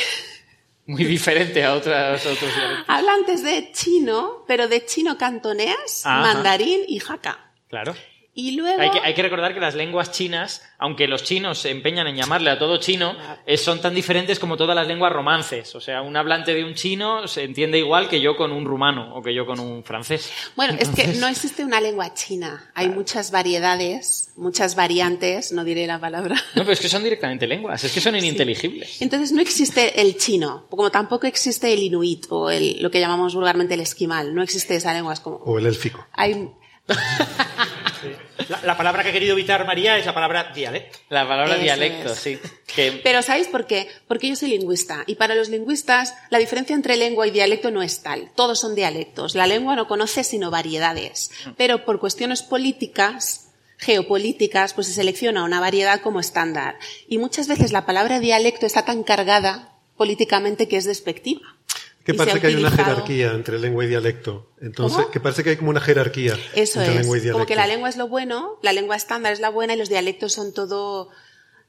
[0.86, 2.84] Muy diferente a otras, a otros dialectos.
[2.88, 6.20] hablantes de chino, pero de chino cantonés, Ajá.
[6.20, 7.52] mandarín y jaca.
[7.68, 7.94] Claro.
[8.34, 11.68] Y luego, Hay que, hay que recordar que las lenguas chinas, aunque los chinos se
[11.70, 13.14] empeñan en llamarle a todo chino,
[13.44, 15.74] eh, son tan diferentes como todas las lenguas romances.
[15.74, 19.14] O sea, un hablante de un chino se entiende igual que yo con un rumano
[19.14, 20.32] o que yo con un francés.
[20.56, 25.86] bueno, es que no existe una lengua china, hay muchas variedades, muchas variantes, no diré
[25.86, 26.36] la palabra.
[26.54, 29.02] No, pero es que son directamente lenguas, es que son ininteligibles.
[29.02, 33.34] Entonces no existe el chino, como tampoco existe el inuit o el, lo que llamamos
[33.34, 34.34] vulgarmente el esquimal.
[34.34, 35.12] No existe esa lengua.
[35.12, 36.06] Es como O el élfico.
[36.14, 36.48] hay
[38.48, 40.98] La, la palabra que ha querido evitar María es la palabra dialecto.
[41.08, 42.18] La palabra Eso dialecto, es.
[42.18, 42.38] sí.
[42.66, 43.88] Que, Pero ¿sabéis por qué?
[44.08, 47.82] Porque yo soy lingüista y para los lingüistas la diferencia entre lengua y dialecto no
[47.82, 48.30] es tal.
[48.34, 49.34] Todos son dialectos.
[49.34, 51.30] La lengua no conoce sino variedades.
[51.56, 53.48] Pero por cuestiones políticas,
[53.78, 56.78] geopolíticas, pues se selecciona una variedad como estándar.
[57.08, 61.42] Y muchas veces la palabra dialecto está tan cargada políticamente que es despectiva.
[62.04, 64.50] Que parece que hay una jerarquía entre lengua y dialecto.
[64.60, 65.10] Entonces, ¿Cómo?
[65.10, 67.00] que parece que hay como una jerarquía Eso entre es.
[67.00, 67.38] lengua y dialecto.
[67.38, 69.88] Como que la lengua es lo bueno, la lengua estándar es la buena y los
[69.88, 71.10] dialectos son todo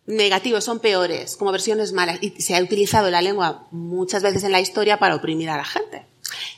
[0.05, 2.17] negativos, son peores, como versiones malas.
[2.21, 5.65] Y se ha utilizado la lengua muchas veces en la historia para oprimir a la
[5.65, 6.05] gente.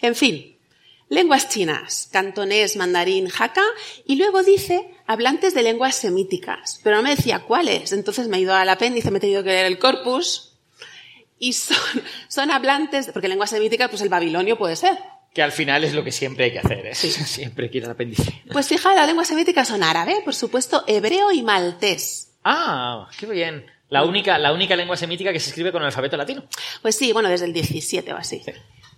[0.01, 0.57] En fin,
[1.09, 3.63] lenguas chinas, cantonés, mandarín, jaca,
[4.05, 7.91] y luego dice hablantes de lenguas semíticas, pero no me decía cuáles.
[7.91, 10.54] Entonces me he ido al apéndice, me he tenido que leer el corpus,
[11.39, 11.77] y son,
[12.27, 14.97] son hablantes, porque lengua semítica, pues el babilonio puede ser.
[15.33, 16.95] que al final es lo que siempre hay que hacer, ¿eh?
[16.95, 18.41] Siempre quiere el apéndice.
[18.51, 22.31] Pues fijaos, las lenguas semíticas son árabe, por supuesto, hebreo y maltés.
[22.43, 23.65] Ah, qué bien.
[23.89, 26.43] La única, la única lengua semítica que se escribe con el alfabeto latino.
[26.81, 28.41] Pues sí, bueno, desde el 17 o así.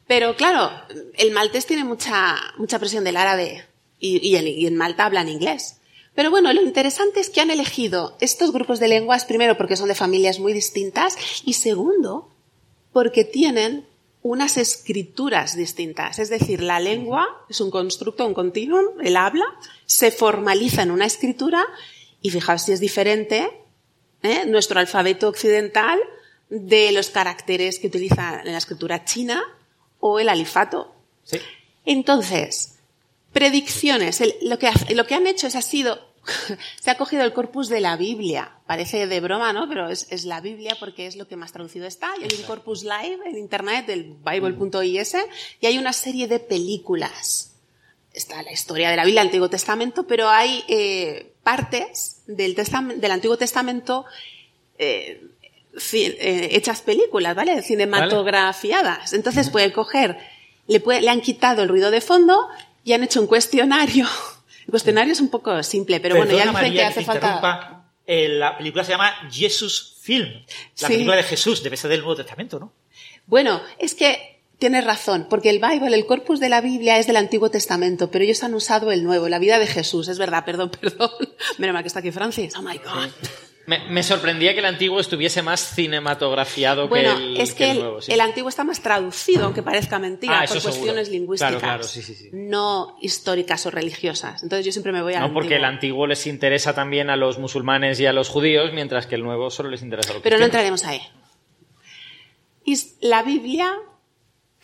[0.08, 0.72] Pero claro,
[1.18, 3.66] el maltés tiene mucha, mucha presión del árabe
[4.00, 5.82] y, y en, y en Malta hablan inglés.
[6.18, 9.88] Pero bueno, lo interesante es que han elegido estos grupos de lenguas, primero porque son
[9.88, 11.16] de familias muy distintas
[11.46, 12.28] y segundo
[12.92, 13.86] porque tienen
[14.24, 16.18] unas escrituras distintas.
[16.18, 19.46] Es decir, la lengua es un constructo, un continuum, el habla,
[19.86, 21.64] se formaliza en una escritura
[22.24, 23.52] y fijaos si es diferente
[24.24, 24.48] ¿eh?
[24.48, 26.00] nuestro alfabeto occidental
[26.50, 29.44] de los caracteres que utiliza en la escritura china
[30.00, 30.96] o el alifato.
[31.22, 31.38] Sí.
[31.86, 32.77] Entonces,
[33.38, 34.20] predicciones.
[34.22, 36.00] El- lo, que, lo que han hecho es ha sido,
[36.82, 38.52] se ha cogido el corpus de la Biblia.
[38.66, 39.70] Parece de broma, ¿no?
[39.70, 42.10] Pero es, es la Biblia porque es lo que más traducido está.
[42.20, 45.16] Y hay un corpus live en internet del bible.is
[45.62, 47.52] y hay una serie de películas.
[48.14, 53.12] Está la historia de la Biblia, el Antiguo Testamento, pero hay eh, partes del, del
[53.12, 54.06] Antiguo Testamento
[54.80, 55.22] eh,
[55.94, 57.62] eh, hechas películas, ¿vale?
[57.62, 59.14] Cinematografiadas.
[59.14, 60.18] Entonces puede coger,
[60.66, 62.48] le, puede- le han quitado el ruido de fondo
[62.88, 64.06] y han hecho un cuestionario.
[64.66, 67.84] El cuestionario es un poco simple, pero bueno, ya dicen que María, hace te falta.
[68.06, 70.30] Eh, la película se llama Jesus Film.
[70.82, 70.94] La Sí.
[70.94, 72.72] película de Jesús, debe ser del Nuevo Testamento, ¿no?
[73.26, 77.18] Bueno, es que tienes razón, porque el Bible, el corpus de la Biblia es del
[77.18, 80.08] Antiguo Testamento, pero ellos han usado el Nuevo, la vida de Jesús.
[80.08, 81.12] Es verdad, perdón, perdón.
[81.58, 82.54] Menos mal que está aquí Francis.
[82.58, 83.10] Oh my God.
[83.68, 87.72] Me, me sorprendía que el antiguo estuviese más cinematografiado Bueno, que el, es que, que
[87.72, 88.02] el, nuevo.
[88.02, 88.12] sí.
[88.14, 90.70] el antiguo está más traducido, aunque parezca mentira, Ah, por seguro.
[90.72, 91.52] cuestiones lingüísticas.
[91.52, 92.30] Claro, claro, sí, sí, sí.
[92.32, 94.42] No históricas o religiosas.
[94.42, 97.40] Entonces yo siempre me voy a No, porque el antiguo les interesa también a los
[97.40, 100.38] musulmanes y a los judíos, mientras que el nuevo solo les interesa a los Pero
[100.38, 100.82] no cristianos.
[100.82, 101.22] entraremos ahí.
[102.64, 103.74] Y la Biblia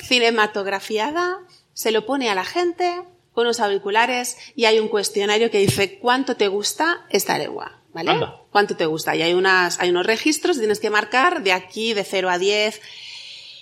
[0.02, 1.40] cinematografiada
[1.74, 3.02] se lo pone a la gente
[3.34, 7.80] con unos auriculares y hay un cuestionario que dice ¿cuánto te gusta esta lengua?
[7.94, 8.12] ¿Vale?
[8.12, 8.42] Anda.
[8.52, 9.16] ¿Cuánto te gusta?
[9.16, 12.82] Y hay, unas, hay unos registros, tienes que marcar de aquí, de 0 a 10.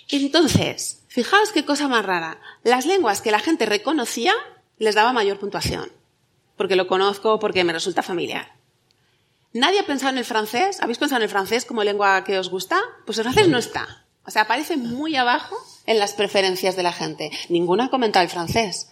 [0.08, 2.40] Entonces, fijaos qué cosa más rara.
[2.64, 4.34] Las lenguas que la gente reconocía
[4.78, 5.92] les daba mayor puntuación.
[6.56, 8.56] Porque lo conozco, porque me resulta familiar.
[9.52, 10.80] ¿Nadie ha pensado en el francés?
[10.80, 12.80] ¿Habéis pensado en el francés como lengua que os gusta?
[13.04, 14.06] Pues el francés no está.
[14.24, 17.30] O sea, aparece muy abajo en las preferencias de la gente.
[17.48, 18.88] Ninguno ha comentado el francés.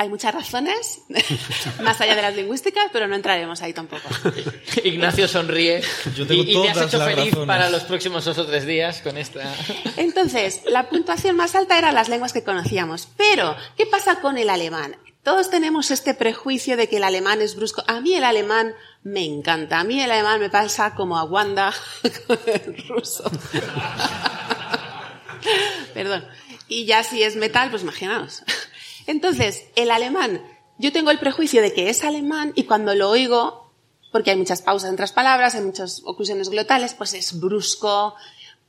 [0.00, 1.02] Hay muchas razones,
[1.82, 4.08] más allá de las lingüísticas, pero no entraremos ahí tampoco.
[4.82, 5.82] Ignacio sonríe.
[6.16, 7.46] Yo tengo y, y te has hecho feliz razones.
[7.46, 9.54] para los próximos dos o tres días con esta.
[9.98, 13.08] Entonces, la puntuación más alta eran las lenguas que conocíamos.
[13.18, 14.96] Pero, ¿qué pasa con el alemán?
[15.22, 17.84] Todos tenemos este prejuicio de que el alemán es brusco.
[17.86, 18.72] A mí el alemán
[19.02, 19.80] me encanta.
[19.80, 21.74] A mí el alemán me pasa como a Wanda
[22.26, 23.30] con el ruso.
[25.92, 26.26] Perdón.
[26.68, 28.44] Y ya si es metal, pues imaginaos.
[29.06, 30.42] Entonces, el alemán,
[30.78, 33.70] yo tengo el prejuicio de que es alemán y cuando lo oigo,
[34.12, 38.14] porque hay muchas pausas entre las palabras, hay muchas oclusiones glotales, pues es brusco.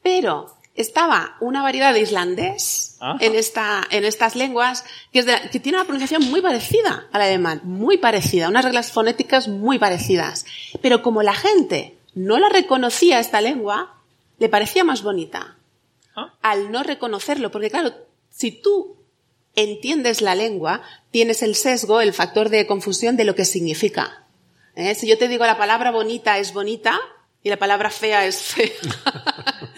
[0.04, 3.18] Pero estaba una variedad de islandés Ajá.
[3.24, 7.22] en, esta, en estas lenguas que, es de- que tiene una pronunciación muy parecida al
[7.22, 10.46] alemán, muy parecida, unas reglas fonéticas muy parecidas.
[10.82, 13.96] Pero como la gente no la reconocía esta lengua,
[14.40, 15.56] le parecía más bonita
[16.16, 16.34] Ah.
[16.42, 17.94] al no reconocerlo, porque claro,
[18.30, 18.98] si tú
[19.56, 20.82] entiendes la lengua,
[21.12, 24.26] tienes el sesgo, el factor de confusión de lo que significa.
[24.76, 24.96] ¿Eh?
[24.96, 27.00] Si yo te digo la palabra bonita es bonita
[27.44, 28.72] y la palabra fea es fea.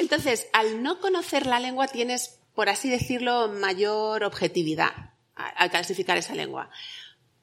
[0.00, 4.92] Entonces, al no conocer la lengua tienes, por así decirlo, mayor objetividad
[5.34, 6.70] al clasificar esa lengua.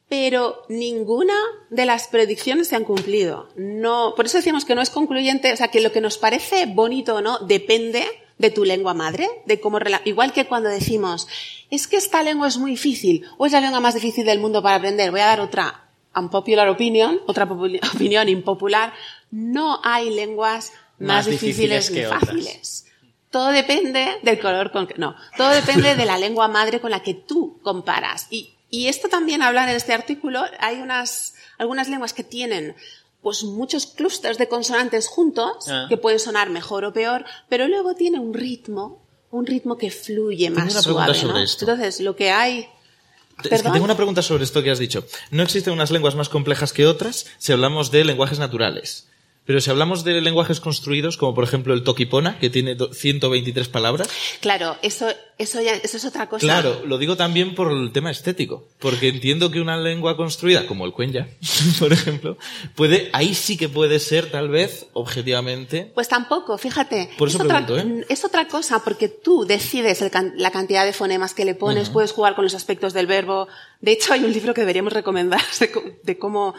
[0.10, 1.36] Pero ninguna
[1.70, 3.50] de las predicciones se han cumplido.
[3.56, 6.66] No, por eso decíamos que no es concluyente, o sea, que lo que nos parece
[6.66, 8.06] bonito o no depende
[8.38, 11.28] de tu lengua madre, de cómo rela- igual que cuando decimos,
[11.72, 14.62] es que esta lengua es muy difícil o es la lengua más difícil del mundo
[14.62, 17.46] para aprender, voy a dar otra unpopular opinion, otra
[17.94, 18.94] opinión impopular,
[19.32, 22.24] no hay lenguas más, Más difíciles, difíciles que otras.
[22.26, 22.84] fáciles.
[23.30, 27.02] Todo depende del color con que, no, todo depende de la lengua madre con la
[27.04, 28.28] que tú comparas.
[28.32, 32.76] Y, y esto también hablan en este artículo, hay unas, algunas lenguas que tienen
[33.28, 35.88] pues muchos clústeres de consonantes juntos, Ah.
[35.90, 40.50] que pueden sonar mejor o peor, pero luego tiene un ritmo, un ritmo que fluye
[40.50, 41.14] más una suave, ¿no?
[41.14, 41.66] sobre esto.
[41.66, 42.70] Entonces, lo que hay...
[43.44, 45.04] Es que tengo una pregunta sobre esto que has dicho.
[45.30, 49.07] No existen unas lenguas más complejas que otras si hablamos de lenguajes naturales.
[49.48, 53.68] Pero si hablamos de lenguajes construidos, como por ejemplo el Tokipona, que tiene do- 123
[53.70, 54.08] palabras,
[54.42, 56.46] Claro, eso, eso, ya, eso es otra cosa.
[56.46, 58.68] claro, lo digo también por el tema estético.
[58.80, 61.30] Porque entiendo que una lengua construida, como el Cuenya,
[61.80, 62.38] por ejemplo,
[62.76, 67.10] puede, ahí sí que puede ser, tal vez, objetivamente, Pues tampoco, fíjate.
[67.18, 68.06] Por eso es, otra, pregunto, ¿eh?
[68.10, 72.12] es otra cosa, porque tú decides el la cantidad de fonemas que le pones, puedes
[72.12, 73.48] jugar con los aspectos del verbo.
[73.80, 76.54] De hecho, hay un libro que deberíamos recomendar de, co- de cómo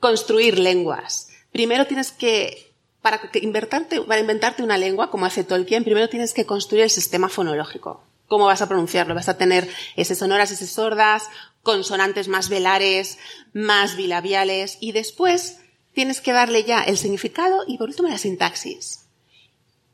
[0.00, 1.28] construir lenguas.
[1.52, 2.72] Primero tienes que,
[3.02, 6.90] para, que inventarte, para inventarte una lengua, como hace Tolkien, primero tienes que construir el
[6.90, 8.02] sistema fonológico.
[8.26, 9.14] ¿Cómo vas a pronunciarlo?
[9.14, 11.24] Vas a tener S sonoras, S sordas,
[11.62, 13.18] consonantes más velares,
[13.52, 15.58] más bilabiales, y después
[15.92, 19.02] tienes que darle ya el significado y por último la sintaxis.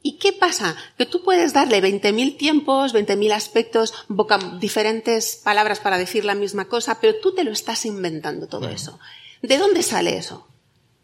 [0.01, 0.77] ¿Y qué pasa?
[0.97, 3.93] Que tú puedes darle 20.000 tiempos, 20.000 aspectos,
[4.61, 8.99] diferentes palabras para decir la misma cosa, pero tú te lo estás inventando todo eso.
[9.43, 10.48] ¿De dónde sale eso?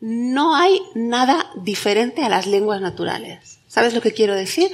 [0.06, 3.58] No hay nada diferente a las lenguas naturales.
[3.68, 4.70] ¿Sabes lo que quiero decir?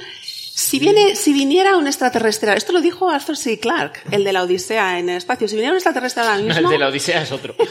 [0.53, 3.57] Si, viene, si viniera un extraterrestre, esto lo dijo Arthur C.
[3.57, 6.59] Clarke, el de la Odisea en el espacio, si viniera un extraterrestre ahora No, mismo...
[6.67, 7.55] el de la Odisea es otro.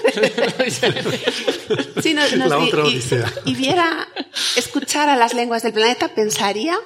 [2.02, 3.32] Sí, nos- nos La otra y- odisea.
[3.44, 4.08] Y, viera,
[4.56, 6.76] escuchara las lenguas del planeta, pensaría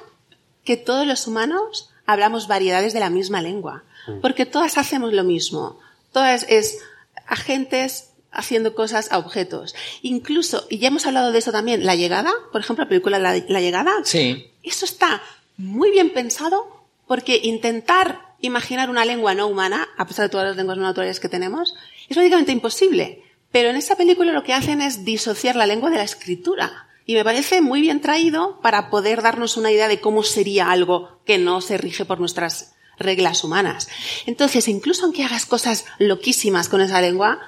[0.63, 3.83] que todos los humanos hablamos variedades de la misma lengua.
[4.21, 5.79] Porque todas hacemos lo mismo.
[6.11, 6.77] Todas es
[7.25, 9.73] agentes haciendo cosas a objetos.
[10.01, 13.35] Incluso, y ya hemos hablado de eso también, La Llegada, por ejemplo, la película La,
[13.47, 14.51] La Llegada, Sí.
[14.63, 15.21] eso está
[15.57, 20.57] muy bien pensado porque intentar imaginar una lengua no humana, a pesar de todas las
[20.57, 21.73] lenguas no naturales que tenemos,
[22.09, 23.23] es prácticamente imposible.
[23.51, 26.87] Pero en esa película lo que hacen es disociar la lengua de la escritura.
[27.05, 31.19] Y me parece muy bien traído para poder darnos una idea de cómo sería algo
[31.25, 33.87] que no se rige por nuestras reglas humanas.
[34.25, 37.39] Entonces, incluso aunque hagas cosas loquísimas con esa lengua,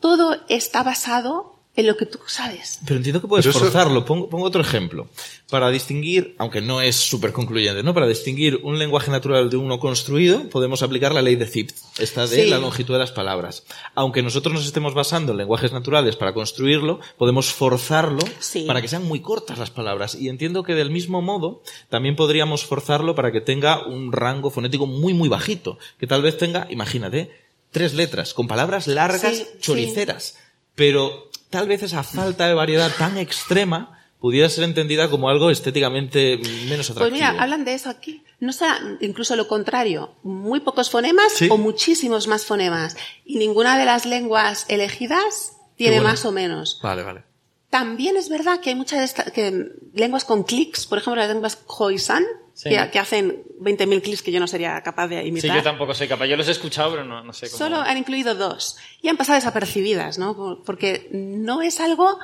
[0.00, 2.80] todo está basado en lo que tú sabes.
[2.84, 4.04] Pero entiendo que puedes Pero forzarlo.
[4.04, 5.06] Pongo, pongo otro ejemplo.
[5.48, 7.94] Para distinguir, aunque no es súper concluyente, ¿no?
[7.94, 12.26] Para distinguir un lenguaje natural de uno construido, podemos aplicar la ley de Zipf, esta
[12.26, 12.50] de Sí.
[12.50, 13.64] la longitud de las palabras.
[13.94, 18.64] Aunque nosotros nos estemos basando en lenguajes naturales para construirlo, podemos forzarlo Sí.
[18.66, 20.16] para que sean muy cortas las palabras.
[20.16, 24.86] Y entiendo que del mismo modo, también podríamos forzarlo para que tenga un rango fonético
[24.86, 25.78] muy, muy bajito.
[26.00, 27.30] Que tal vez tenga, imagínate,
[27.70, 30.36] tres letras, con palabras largas, Sí, choriceras.
[30.74, 36.36] Pero tal vez esa falta de variedad tan extrema pudiera ser entendida como algo estéticamente
[36.68, 36.98] menos atractivo.
[36.98, 38.22] Pues mira, hablan de eso aquí.
[38.38, 41.48] No sea incluso lo contrario, muy pocos fonemas Sí.
[41.50, 42.96] o muchísimos más fonemas.
[43.24, 46.10] Y ninguna de las lenguas elegidas tiene bueno.
[46.10, 46.78] más o menos.
[46.82, 47.22] Vale, vale.
[47.70, 52.24] También es verdad que hay muchas que, lenguas con clics, por ejemplo, las lenguas Khoisan,
[52.62, 52.68] Sí.
[52.68, 55.56] que, que hacen 20.000 clics que yo no sería capaz de Sí, imitar.
[55.56, 56.26] yo tampoco soy capaz.
[56.26, 57.56] Yo los he escuchado, pero no, no sé cómo.
[57.56, 58.76] Solo han incluido dos.
[59.00, 60.36] Y han pasado desapercibidas, ¿no?
[60.36, 62.18] Por- Porque no es algo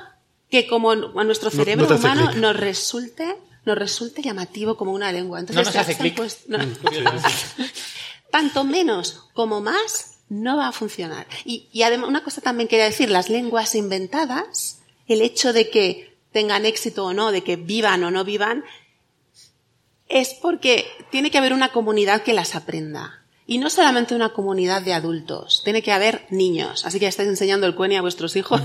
[0.51, 3.35] que como a nuestro cerebro no humano nos resulte,
[3.65, 5.41] nos resulte llamativo como una lengua.
[5.41, 6.59] Entonces, No nos hace no.
[8.31, 11.27] Tanto menos como más no va a funcionar.
[11.45, 16.15] Y, y además, una cosa también quería decir, las lenguas inventadas, el hecho de que
[16.33, 18.65] tengan éxito o no, de que vivan o no vivan,
[20.09, 23.23] es porque tiene que haber una comunidad que las aprenda.
[23.47, 26.85] Y no solamente una comunidad de adultos, tiene que haber niños.
[26.85, 28.61] Así que ya estáis enseñando el cueni a vuestros hijos.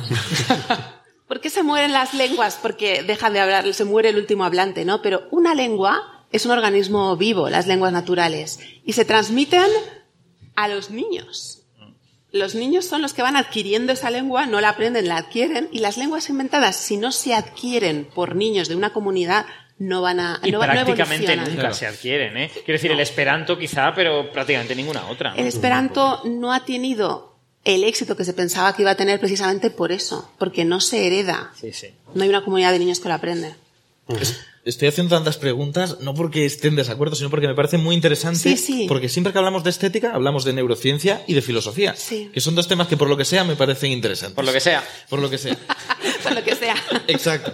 [1.27, 2.57] ¿Por qué se mueren las lenguas?
[2.61, 5.01] Porque dejan de hablar, se muere el último hablante, ¿no?
[5.01, 9.67] Pero una lengua es un organismo vivo, las lenguas naturales, y se transmiten
[10.55, 11.63] a los niños.
[12.31, 15.79] Los niños son los que van adquiriendo esa lengua, no la aprenden, la adquieren, y
[15.79, 19.45] las lenguas inventadas, si no se adquieren por niños de una comunidad,
[19.81, 21.45] no van a Y no, no prácticamente evolucionan.
[21.45, 21.75] nunca Claro.
[21.75, 22.51] se adquieren, ¿eh?
[22.53, 25.31] Quiero decir, el esperanto quizá, pero prácticamente ninguna otra.
[25.31, 25.37] ¿no?
[25.37, 29.71] El Esperanto no ha tenido el éxito que se pensaba que iba a tener precisamente
[29.71, 31.51] por eso, porque no se hereda.
[31.59, 31.87] Sí, sí.
[32.13, 33.55] No hay una comunidad de niños que lo aprende.
[34.63, 38.37] Estoy haciendo tantas preguntas, no porque esté en desacuerdo, sino porque me parece muy interesante.
[38.37, 38.85] Sí, sí.
[38.87, 41.95] Porque siempre que hablamos de estética, hablamos de neurociencia y de filosofía.
[41.95, 42.29] Sí.
[42.31, 44.35] Que son dos temas que por lo que sea me parecen interesantes.
[44.35, 44.83] Por lo que sea.
[45.09, 45.57] Por lo que sea.
[46.23, 46.75] Por lo que sea.
[47.07, 47.51] Exacto.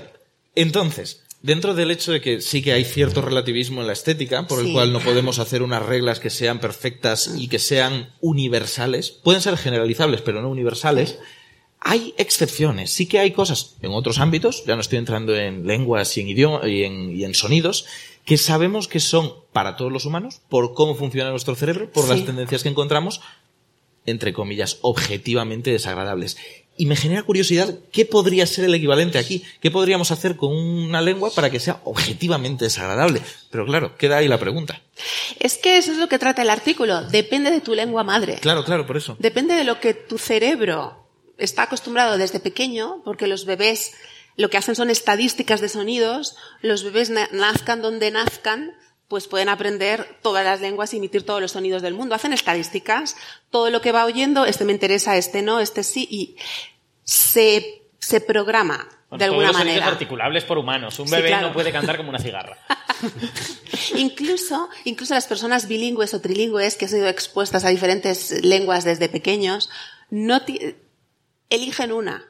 [0.56, 4.60] Entonces, dentro del hecho de que sí que hay cierto relativismo en la estética, por
[4.60, 4.74] el Sí.
[4.74, 9.58] cual no podemos hacer unas reglas que sean perfectas y que sean universales, pueden ser
[9.58, 11.18] generalizables, pero no universales,
[11.80, 16.18] Hay excepciones, sí que hay cosas en otros ámbitos, ya no estoy entrando en lenguas
[16.18, 17.86] y en idioma y en, y en sonidos,
[18.26, 22.26] que sabemos que son para todos los humanos, por cómo funciona nuestro cerebro, por las
[22.26, 23.22] tendencias que encontramos,
[24.08, 26.38] entre comillas, objetivamente desagradables.
[26.80, 29.44] Y me genera curiosidad, ¿qué podría ser el equivalente aquí?
[29.62, 33.22] ¿Qué podríamos hacer con una lengua para que sea objetivamente desagradable?
[33.50, 34.80] Pero claro, queda ahí la pregunta.
[35.40, 37.02] Es que eso es lo que trata el artículo.
[37.04, 38.36] Depende de tu lengua madre.
[38.42, 39.16] Claro, claro, por eso.
[39.20, 41.04] Depende de lo que tu cerebro
[41.40, 43.94] está acostumbrado desde pequeño, porque los bebés
[44.36, 48.72] lo que hacen son estadísticas de sonidos, los bebés na- nazcan donde nazcan,
[49.08, 52.14] pues pueden aprender todas las lenguas y emitir todos los sonidos del mundo.
[52.16, 53.16] Hacen estadísticas,
[53.50, 56.36] todo lo que va oyendo, este me interesa, este no, este sí, y
[57.04, 59.88] se, se programa Bueno, de alguna todos los manera.
[59.88, 61.00] articulables por humanos.
[61.00, 61.48] Un Sí, bebé claro.
[61.48, 62.58] no puede cantar como una cigarra.
[63.96, 69.08] Incluso, incluso las personas bilingües o trilingües que han sido expuestas a diferentes lenguas desde
[69.08, 69.70] pequeños,
[70.10, 70.42] no
[71.50, 72.26] eligen una.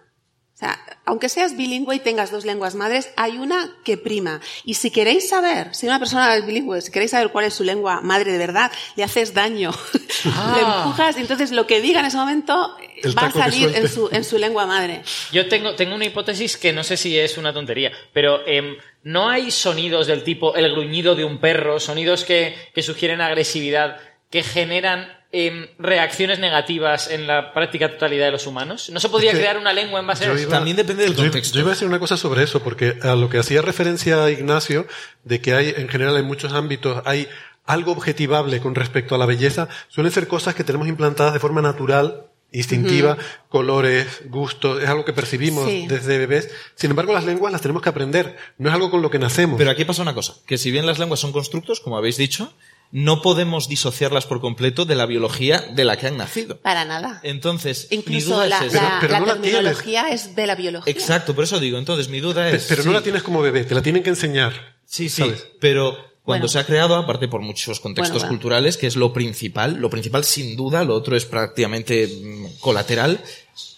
[0.58, 4.42] O sea, aunque seas bilingüe y tengas dos lenguas madres, hay una que prima.
[4.66, 7.64] Y si queréis saber, si una persona es bilingüe, si queréis saber cuál es su
[7.64, 9.70] lengua madre de verdad, le haces daño.
[9.94, 13.88] le empujas y entonces lo que diga en ese momento El va a salir en
[13.88, 15.04] su, en su lengua madre.
[15.32, 19.30] Yo tengo, tengo una hipótesis que no sé si es una tontería, pero em, no
[19.30, 24.00] hay sonidos del tipo el gruñido de un perro, sonidos que, que sugieren agresividad,
[24.32, 28.90] que generan em, reacciones negativas en la práctica totalidad de los humanos.
[28.92, 30.42] ¿No se podría Es que crear una lengua en base a eso?
[30.42, 31.54] iba- También depende del yo- contexto.
[31.56, 34.88] Yo, iba a decir una cosa sobre eso, porque a lo que hacía referencia Ignacio,
[35.24, 37.28] de que hay, en general, en muchos ámbitos, hay
[37.66, 41.62] algo objetivable con respecto a la belleza, suelen ser cosas que tenemos implantadas de forma
[41.62, 42.24] natural,
[42.54, 43.18] instintiva,
[43.50, 45.86] colores, gustos, es algo que percibimos Sí.
[45.90, 46.50] desde bebés.
[46.76, 49.58] Sin embargo, las lenguas las tenemos que aprender, no es algo con lo que nacemos.
[49.58, 52.54] Pero aquí pasa una cosa, que si bien las lenguas son constructos, como habéis dicho,
[52.92, 56.58] no podemos disociarlas por completo de la biología de la que han nacido.
[56.62, 57.20] Para nada.
[57.24, 58.82] Entonces, mi Incluso duda la, es esa.
[58.84, 59.52] la- Pero la no la tienes.
[59.52, 60.92] terminología es de la biología.
[60.94, 62.66] Exacto, por eso digo, entonces mi duda es...
[62.70, 64.54] pero no sí, la tienes como bebé, te la tienen que enseñar.
[64.86, 65.46] Sí, sí, ¿sabes?
[65.60, 66.48] pero cuando Bueno.
[66.50, 70.24] se ha creado, aparte por muchos contextos Bueno, culturales, que es lo principal, lo principal
[70.26, 73.22] sin duda, lo otro es prácticamente mm, colateral,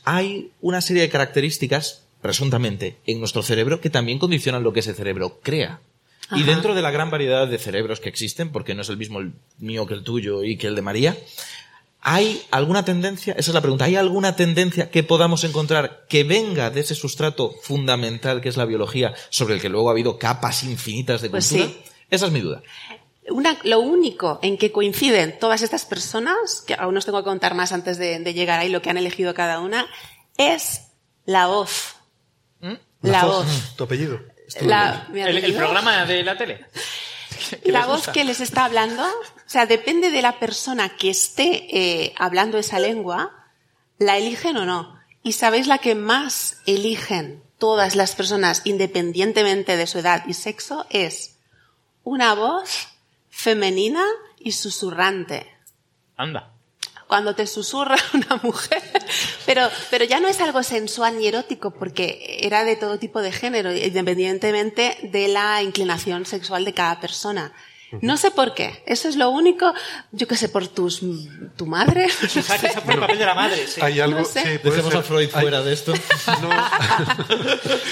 [0.04, 4.94] hay una serie de características, presuntamente, en nuestro cerebro que también condicionan lo que ese
[4.94, 5.80] cerebro crea.
[6.36, 9.20] Y dentro de la gran variedad de cerebros que existen, porque no es el mismo
[9.20, 11.18] el mío que el tuyo y que el de María,
[12.02, 16.70] ¿hay alguna tendencia, esa es la pregunta, ¿hay alguna tendencia que podamos encontrar que venga
[16.70, 20.64] de ese sustrato fundamental que es la biología, sobre el que luego ha habido capas
[20.64, 21.70] infinitas de Pues cultura?
[21.70, 21.80] sí.
[22.10, 22.62] Esa es mi duda.
[23.30, 27.54] Una- lo único en que coinciden todas estas personas, que aún os tengo que contar
[27.54, 29.86] más antes de, de llegar ahí lo que han elegido cada una,
[30.38, 30.82] es
[31.26, 31.96] la voz.
[33.02, 33.46] La voz.
[33.78, 34.20] Tu apellido.
[34.62, 36.66] La, El, programa de la tele.
[37.64, 38.12] La voz gusta.
[38.12, 42.80] que les está hablando, o sea, depende de la persona que esté eh, hablando esa
[42.80, 43.48] lengua,
[43.98, 45.00] la eligen o no.
[45.24, 50.86] Y sabéis la que más eligen todas las personas, independientemente de su edad y sexo,
[50.90, 51.38] es
[52.04, 52.88] una voz
[53.30, 54.04] femenina
[54.40, 55.48] y susurrante.
[56.16, 56.54] Anda.
[57.10, 58.84] Cuando te susurra una mujer.
[59.48, 63.32] Pero, pero ya no es algo sensual ni erótico, porque era de todo tipo de
[63.32, 67.52] género, independientemente de la inclinación sexual de cada persona.
[68.02, 68.84] No sé por qué.
[68.86, 69.74] Eso es lo único,
[70.12, 71.02] yo qué sé, por tus,
[71.56, 72.08] tu madre.
[72.22, 72.42] no sé.
[72.44, 73.66] fue el papel de la madre.
[73.68, 73.82] sí.
[73.82, 74.42] Hay algo, No sé.
[74.42, 74.98] sí, Dejemos ser.
[74.98, 75.94] a Freud Hay- fuera de esto.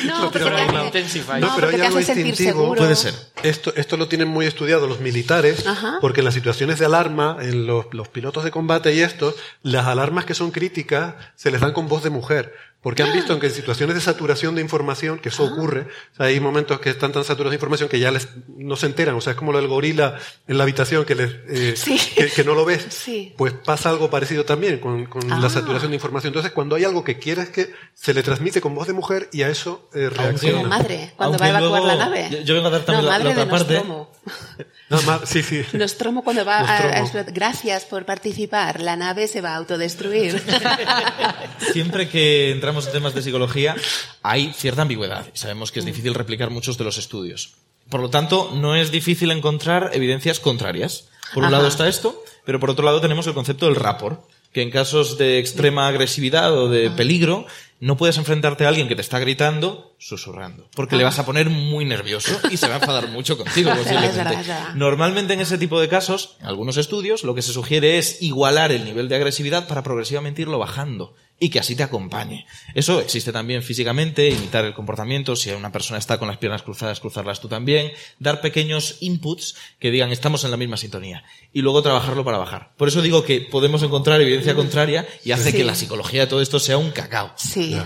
[0.06, 0.40] No, hace-
[0.72, 0.86] lado.
[0.86, 1.40] Intensify.
[1.42, 2.76] no, pero hay algo instintivo.
[2.76, 3.14] Puede ser.
[3.44, 5.98] Esto, esto lo tienen muy estudiado los militares, Ajá.
[6.02, 9.86] porque en las situaciones de alarma, en los, los pilotos de combate y esto, las
[9.88, 12.54] alarmas que son críticas se les dan con voz de mujer.
[12.82, 16.28] Porque han visto que en situaciones de saturación de información, que eso ocurre, o sea,
[16.28, 19.20] hay momentos que están tan saturados de información que ya les, no se enteran, o
[19.22, 20.18] sea, es como lo del gorila
[20.48, 22.00] en la habitación que, les, eh, Sí.
[22.16, 22.86] que, que no lo ves.
[22.90, 23.34] Sí.
[23.36, 25.40] Pues pasa algo parecido también con, con Ah.
[25.42, 26.30] la saturación de información.
[26.30, 29.42] Entonces, cuando hay algo que quieres que se le transmite con voz de mujer y
[29.42, 30.68] a eso eh, Como reacciona.
[30.70, 32.28] madre, cuando Aunque va a evacuar luego- la nave.
[32.32, 33.74] yo- yo vengo a dar también no, la- madre la otra de parte.
[33.74, 34.12] Nostromo.
[34.90, 35.64] No, ma- sí, sí.
[35.74, 36.96] Nostromo cuando va a, a Nostromo.
[37.04, 37.34] explotar.
[37.34, 38.80] Gracias por participar.
[38.80, 40.42] La nave se va a autodestruir.
[41.74, 43.78] Siempre que entramos en temas de psicología,
[44.24, 45.26] hay cierta ambigüedad.
[45.34, 47.54] y Sabemos que es difícil replicar muchos de los estudios.
[47.90, 51.06] Por lo tanto, no es difícil encontrar evidencias contrarias.
[51.34, 51.58] Por un Ajá.
[51.58, 54.20] lado está esto, pero por otro lado tenemos el concepto del rapport,
[54.52, 57.46] que en casos de extrema agresividad o de peligro,
[57.80, 61.50] no puedes enfrentarte a alguien que te está gritando susurrando, porque le vas a poner
[61.50, 63.72] muy nervioso y se va a enfadar mucho contigo.
[63.74, 64.44] Posiblemente.
[64.76, 68.74] Normalmente en ese tipo de casos, en algunos estudios, lo que se sugiere es igualar
[68.74, 72.46] el nivel de agresividad para progresivamente irlo bajando y que así te acompañe.
[72.74, 77.00] Eso existe también físicamente, imitar el comportamiento, si una persona está con las piernas cruzadas,
[77.00, 81.24] cruzarlas tú también, dar pequeños inputs que digan estamos en la misma sintonía
[81.54, 82.72] y luego trabajarlo para bajar.
[82.78, 85.58] Por eso digo que podemos encontrar evidencia contraria y hace Sí.
[85.58, 87.32] que la psicología de todo esto sea un cacao.
[87.36, 87.78] Sí.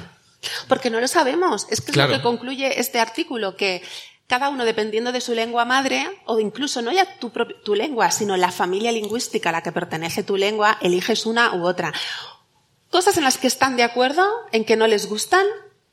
[0.68, 1.68] Porque no lo sabemos.
[1.70, 2.12] Es que es Claro.
[2.12, 3.82] lo que concluye este artículo, que
[4.28, 7.32] cada uno, dependiendo de su lengua madre, o incluso no ya tu,
[7.66, 11.66] tu lengua, sino la familia lingüística a la que pertenece tu lengua, eliges una u
[11.66, 11.91] otra.
[12.91, 15.45] Cosas en las que están de acuerdo, en que no les gustan.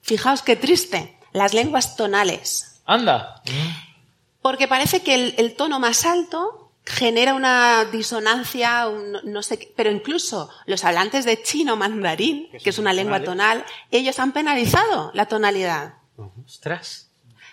[0.03, 1.19] Fijaos qué triste.
[1.33, 2.81] Las lenguas tonales.
[2.85, 3.43] Anda.
[4.43, 9.73] Porque parece que el, el tono más alto genera una disonancia, un- no sé qué,
[9.77, 15.11] pero incluso los hablantes de chino mandarín, que es una lengua tonal, ellos han penalizado
[15.13, 15.95] la tonalidad.
[16.47, 17.08] Ostras.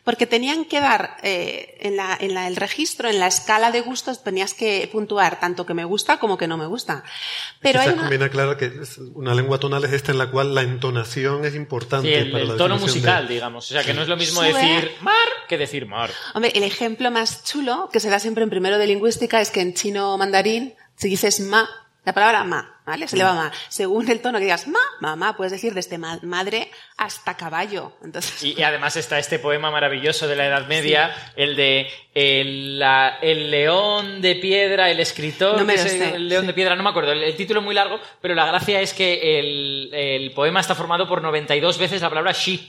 [0.06, 3.82] Porque tenían que dar eh, en, la, en la- el registro, en la escala de
[3.82, 7.04] gustos, tenías que puntuar tanto que me gusta como que no me gusta.
[7.60, 10.54] Pero hay una, conviene aclarar que es- una lengua tonal es esta en la cual
[10.54, 13.66] la entonación es importante Sí, el, para el la tono musical, de- digamos.
[13.66, 14.54] O sea, que no es lo mismo Sube.
[14.54, 15.16] decir mar
[15.50, 16.12] que decir mar.
[16.36, 19.62] Hombre, el ejemplo más chulo que se da siempre en primero de lingüística es que
[19.62, 21.68] en chino mandarín, si dices ma,
[22.06, 23.08] la palabra ma, ¿vale?
[23.08, 23.52] Se le va ma.
[23.68, 27.94] Según el tono que digas ma, mamá, puedes decir desde ma- madre hasta caballo.
[28.04, 32.80] Entonces, Y, y además está este poema maravilloso de la Edad Media, el de el,
[32.80, 36.48] la- el león de piedra, el escritor, No me es el león sí.
[36.48, 38.94] de piedra, no me acuerdo, el, el título es muy largo, pero la gracia es
[38.94, 42.60] que el, el poema está formado por 92 veces la palabra she.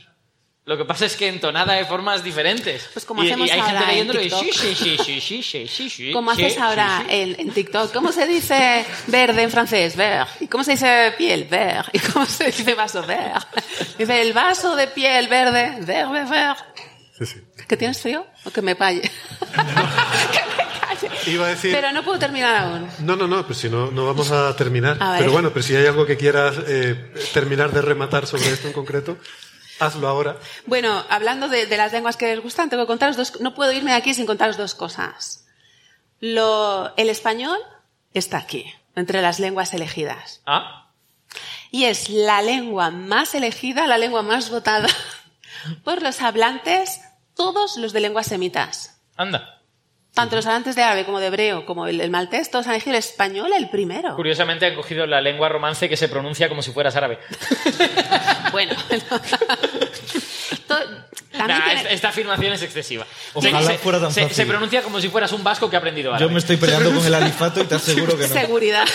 [0.66, 2.90] Lo que pasa es que entonada de formas diferentes.
[2.92, 6.00] Pues como y, hacemos y hay ahora gente leyéndolo en TikTok.
[6.00, 7.92] y Como haces ahora en, en, TikTok.
[7.92, 9.94] ¿Cómo se dice verde en francés?
[9.94, 10.28] Vert.
[10.40, 11.44] ¿Y cómo se dice piel?
[11.44, 11.88] Vert.
[11.94, 13.00] ¿Y cómo se dice vaso?
[13.06, 13.46] Vert.
[13.96, 15.76] Dice el vaso de piel verde.
[15.82, 16.58] Vert, vert, vert.
[17.16, 17.40] Sí, sí.
[17.68, 18.26] ¿Que tienes frío?
[18.44, 19.02] ¿O que me palle?
[19.02, 21.30] que me calle.
[21.30, 21.72] Iba a decir...
[21.72, 22.88] Pero no puedo terminar aún.
[23.04, 24.96] No, no, no, pues si no, no vamos a terminar.
[24.98, 28.66] A pero bueno, pero si hay algo que quieras eh, terminar de rematar sobre esto
[28.66, 29.16] en concreto
[29.78, 30.38] hazlo ahora.
[30.66, 33.72] Bueno, hablando de, de las lenguas que les gustan, tengo que contaros dos, no puedo
[33.72, 35.46] irme de aquí sin contaros dos cosas.
[36.20, 37.58] Lo, el español
[38.14, 40.40] está aquí, entre las lenguas elegidas.
[40.46, 40.90] Ah,
[41.70, 44.88] Y es la lengua más elegida, la lengua más votada
[45.84, 47.00] por los hablantes,
[47.34, 48.98] todos los de lenguas semitas.
[49.16, 49.55] anda.
[50.16, 52.92] Tanto los hablantes de árabe como de hebreo, como el, el maltés, todos han elegido
[52.94, 54.16] el español el primero.
[54.16, 57.18] Curiosamente han cogido la lengua romance que se pronuncia como si fueras árabe.
[58.50, 58.74] Bueno,
[60.66, 60.74] To-
[61.36, 63.04] también Nah, tiene- esta, esta afirmación es excesiva.
[63.34, 64.36] Ojalá Se- fuera tan se, fácil.
[64.36, 66.24] se pronuncia como si fueras un vasco que ha aprendido árabe.
[66.24, 68.32] Yo me estoy peleando con el alifato y te aseguro que no.
[68.34, 68.86] Seguridad.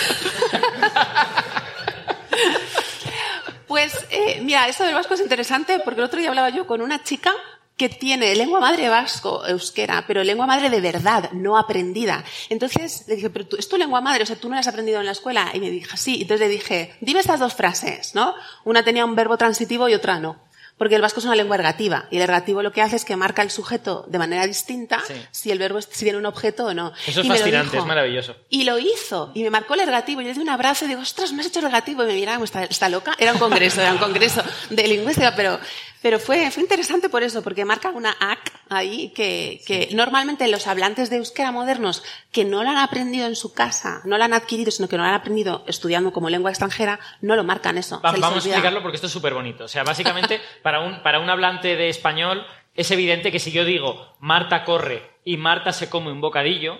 [3.68, 6.80] Pues, eh, mira, esto del vasco es interesante porque el otro día hablaba yo con
[6.82, 7.32] una chica
[7.76, 12.22] que tiene lengua madre vasco, euskera, pero lengua madre de verdad, no aprendida.
[12.50, 14.68] Entonces le dije, pero tú, es tu lengua madre, o sea, tú no la has
[14.68, 15.50] aprendido en la escuela.
[15.54, 16.18] Y me dije, sí.
[16.22, 18.34] Entonces le dije, dime estas dos frases, ¿no?
[18.64, 20.40] Una tenía un verbo transitivo y otra no.
[20.78, 22.06] Porque el vasco es una lengua ergativa.
[22.10, 25.14] Y el ergativo lo que hace es que marca el sujeto de manera distinta Sí.
[25.30, 26.92] si el verbo es, si viene un objeto o no.
[27.06, 27.82] Eso es Y fascinante, dijo.
[27.82, 28.36] es maravilloso.
[28.48, 29.30] Y lo hizo.
[29.34, 30.22] Y me marcó el ergativo.
[30.22, 32.02] Yo le di un abrazo y digo, ostras, me has hecho el ergativo.
[32.04, 33.12] Y me miraba, está, está loca.
[33.18, 35.60] Era un congreso, era un congreso de lingüística, pero,
[36.02, 40.66] pero fue, fue interesante por eso, porque marca una AC ahí que, que normalmente los
[40.66, 44.34] hablantes de euskera modernos que no lo han aprendido en su casa, no lo han
[44.34, 47.96] adquirido, sino que lo han aprendido estudiando como lengua extranjera, no lo marcan eso.
[48.02, 49.64] Va- vamos a explicarlo porque esto es súper bonito.
[49.64, 52.44] O sea, básicamente, para un, para un hablante de español,
[52.74, 56.78] es evidente que si yo digo Marta corre y Marta se come un bocadillo,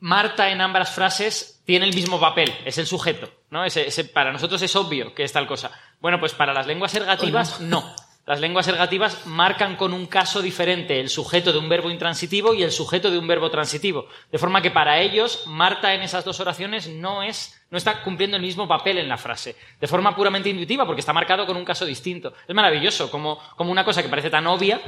[0.00, 3.30] Marta en ambas frases tiene el mismo papel, es el sujeto.
[3.50, 3.64] ¿no?
[3.64, 5.70] Ese- ese- para nosotros es obvio que es tal cosa.
[6.00, 7.94] Bueno, pues para las lenguas ergativas, no.
[8.28, 12.62] Las lenguas ergativas marcan con un caso diferente el sujeto de un verbo intransitivo y
[12.62, 14.06] el sujeto de un verbo transitivo.
[14.30, 18.36] De forma que para ellos, Marta en esas dos oraciones no es, no está cumpliendo
[18.36, 19.56] el mismo papel en la frase.
[19.80, 22.34] De forma puramente intuitiva, porque está marcado con un caso distinto.
[22.46, 24.78] Es maravilloso, como, como una cosa que parece tan obvia,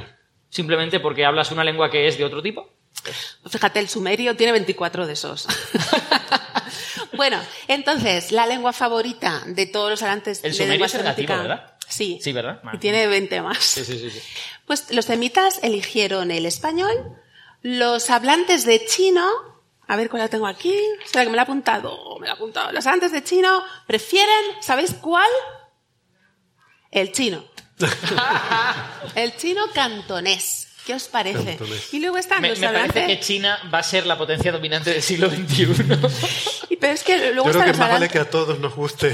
[0.49, 2.69] simplemente porque hablas una lengua que es de otro tipo.
[3.49, 5.47] Fíjate, el sumerio tiene 24 de esos.
[7.13, 11.73] bueno, entonces, la lengua favorita de todos los hablantes El de lengua es semítica- ¿verdad?
[11.87, 12.19] Sí.
[12.23, 12.61] Sí, ¿verdad?
[12.73, 13.57] Y tiene 20 más.
[13.59, 14.21] Sí, sí, sí.
[14.65, 17.17] Pues los semitas eligieron el español,
[17.61, 19.27] los hablantes de chino,
[19.87, 20.73] a ver cuál la tengo aquí,
[21.03, 22.71] espera que me la he apuntado, me la he apuntado.
[22.71, 25.29] Los hablantes de chino prefieren, ¿sabéis cuál?
[26.91, 27.43] El chino.
[29.15, 30.60] el chino cantonés.
[30.85, 31.59] ¿Qué os parece?
[31.91, 34.91] Y luego están Me, los me parece que China va a ser la potencia dominante
[34.91, 35.67] del siglo XXI.
[36.69, 38.73] Y- Pero es que luego Yo creo que los más vale que a todos nos
[38.73, 39.13] guste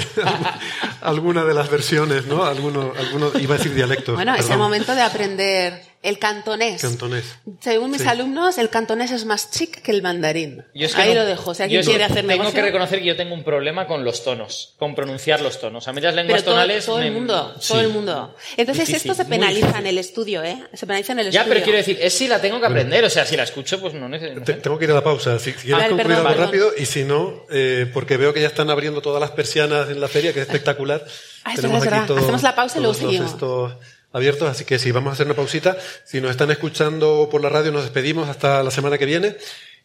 [1.02, 2.46] alguna de las versiones, ¿no?
[2.46, 4.16] Alguno, alguno, iba a decir dialectos.
[4.16, 6.82] Bueno, es el momento de aprender El cantonés.
[6.82, 7.26] Cantonés.
[7.60, 8.08] Según mis Sí.
[8.08, 10.64] alumnos, el cantonés es más chic que el mandarín.
[10.76, 11.52] Yo es que Ahí no- lo dejo.
[11.52, 12.54] O sea, yo quiere hacer Tengo negocio.
[12.54, 15.88] que reconocer que yo tengo un problema con los tonos, con pronunciar los tonos.
[15.88, 16.86] A mí las lenguas Pero todo, tonales.
[16.86, 17.68] todo el me- mundo, Sí.
[17.70, 18.36] todo el mundo.
[18.58, 20.64] Entonces Difícil, esto se penaliza en el estudio, ¿eh?
[20.74, 21.54] Se penaliza en el Ya, estudio.
[21.56, 23.04] pero quiero decir, es si la tengo que aprender.
[23.04, 24.42] O sea, si la escucho, pues no necesito.
[24.44, 25.40] Te- tengo que ir a la pausa.
[25.40, 26.46] Si, si quieres Vale, concluir perdón, algo perdón.
[26.46, 30.00] rápido, y si no, eh, porque veo que ya están abriendo todas las persianas en
[30.00, 31.04] la feria, que es espectacular.
[31.44, 32.18] Ah, es verdad, es verdad.
[32.18, 33.32] Hacemos la pausa y luego seguimos.
[33.32, 33.74] estos
[34.18, 35.78] abiertos, así que sí, vamos a hacer una pausita.
[36.06, 39.38] Si nos están escuchando por la radio, nos despedimos hasta la semana que viene.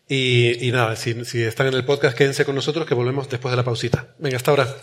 [0.09, 3.53] Y, y nada, si, si están en el podcast, quédense con nosotros, que volvemos después
[3.53, 4.09] de la pausita.
[4.19, 4.77] Venga, hasta ahora.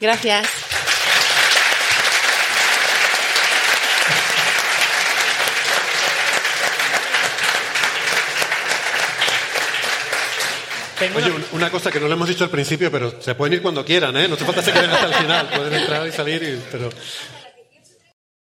[0.00, 0.48] Gracias.
[11.14, 13.52] Oye, una- un- una cosa que no lo hemos dicho al principio, pero se pueden
[13.54, 14.28] ir cuando quieran, ¿eh?
[14.28, 15.48] No te falta que queden hasta el final.
[15.54, 16.88] Pueden entrar y salir, y- pero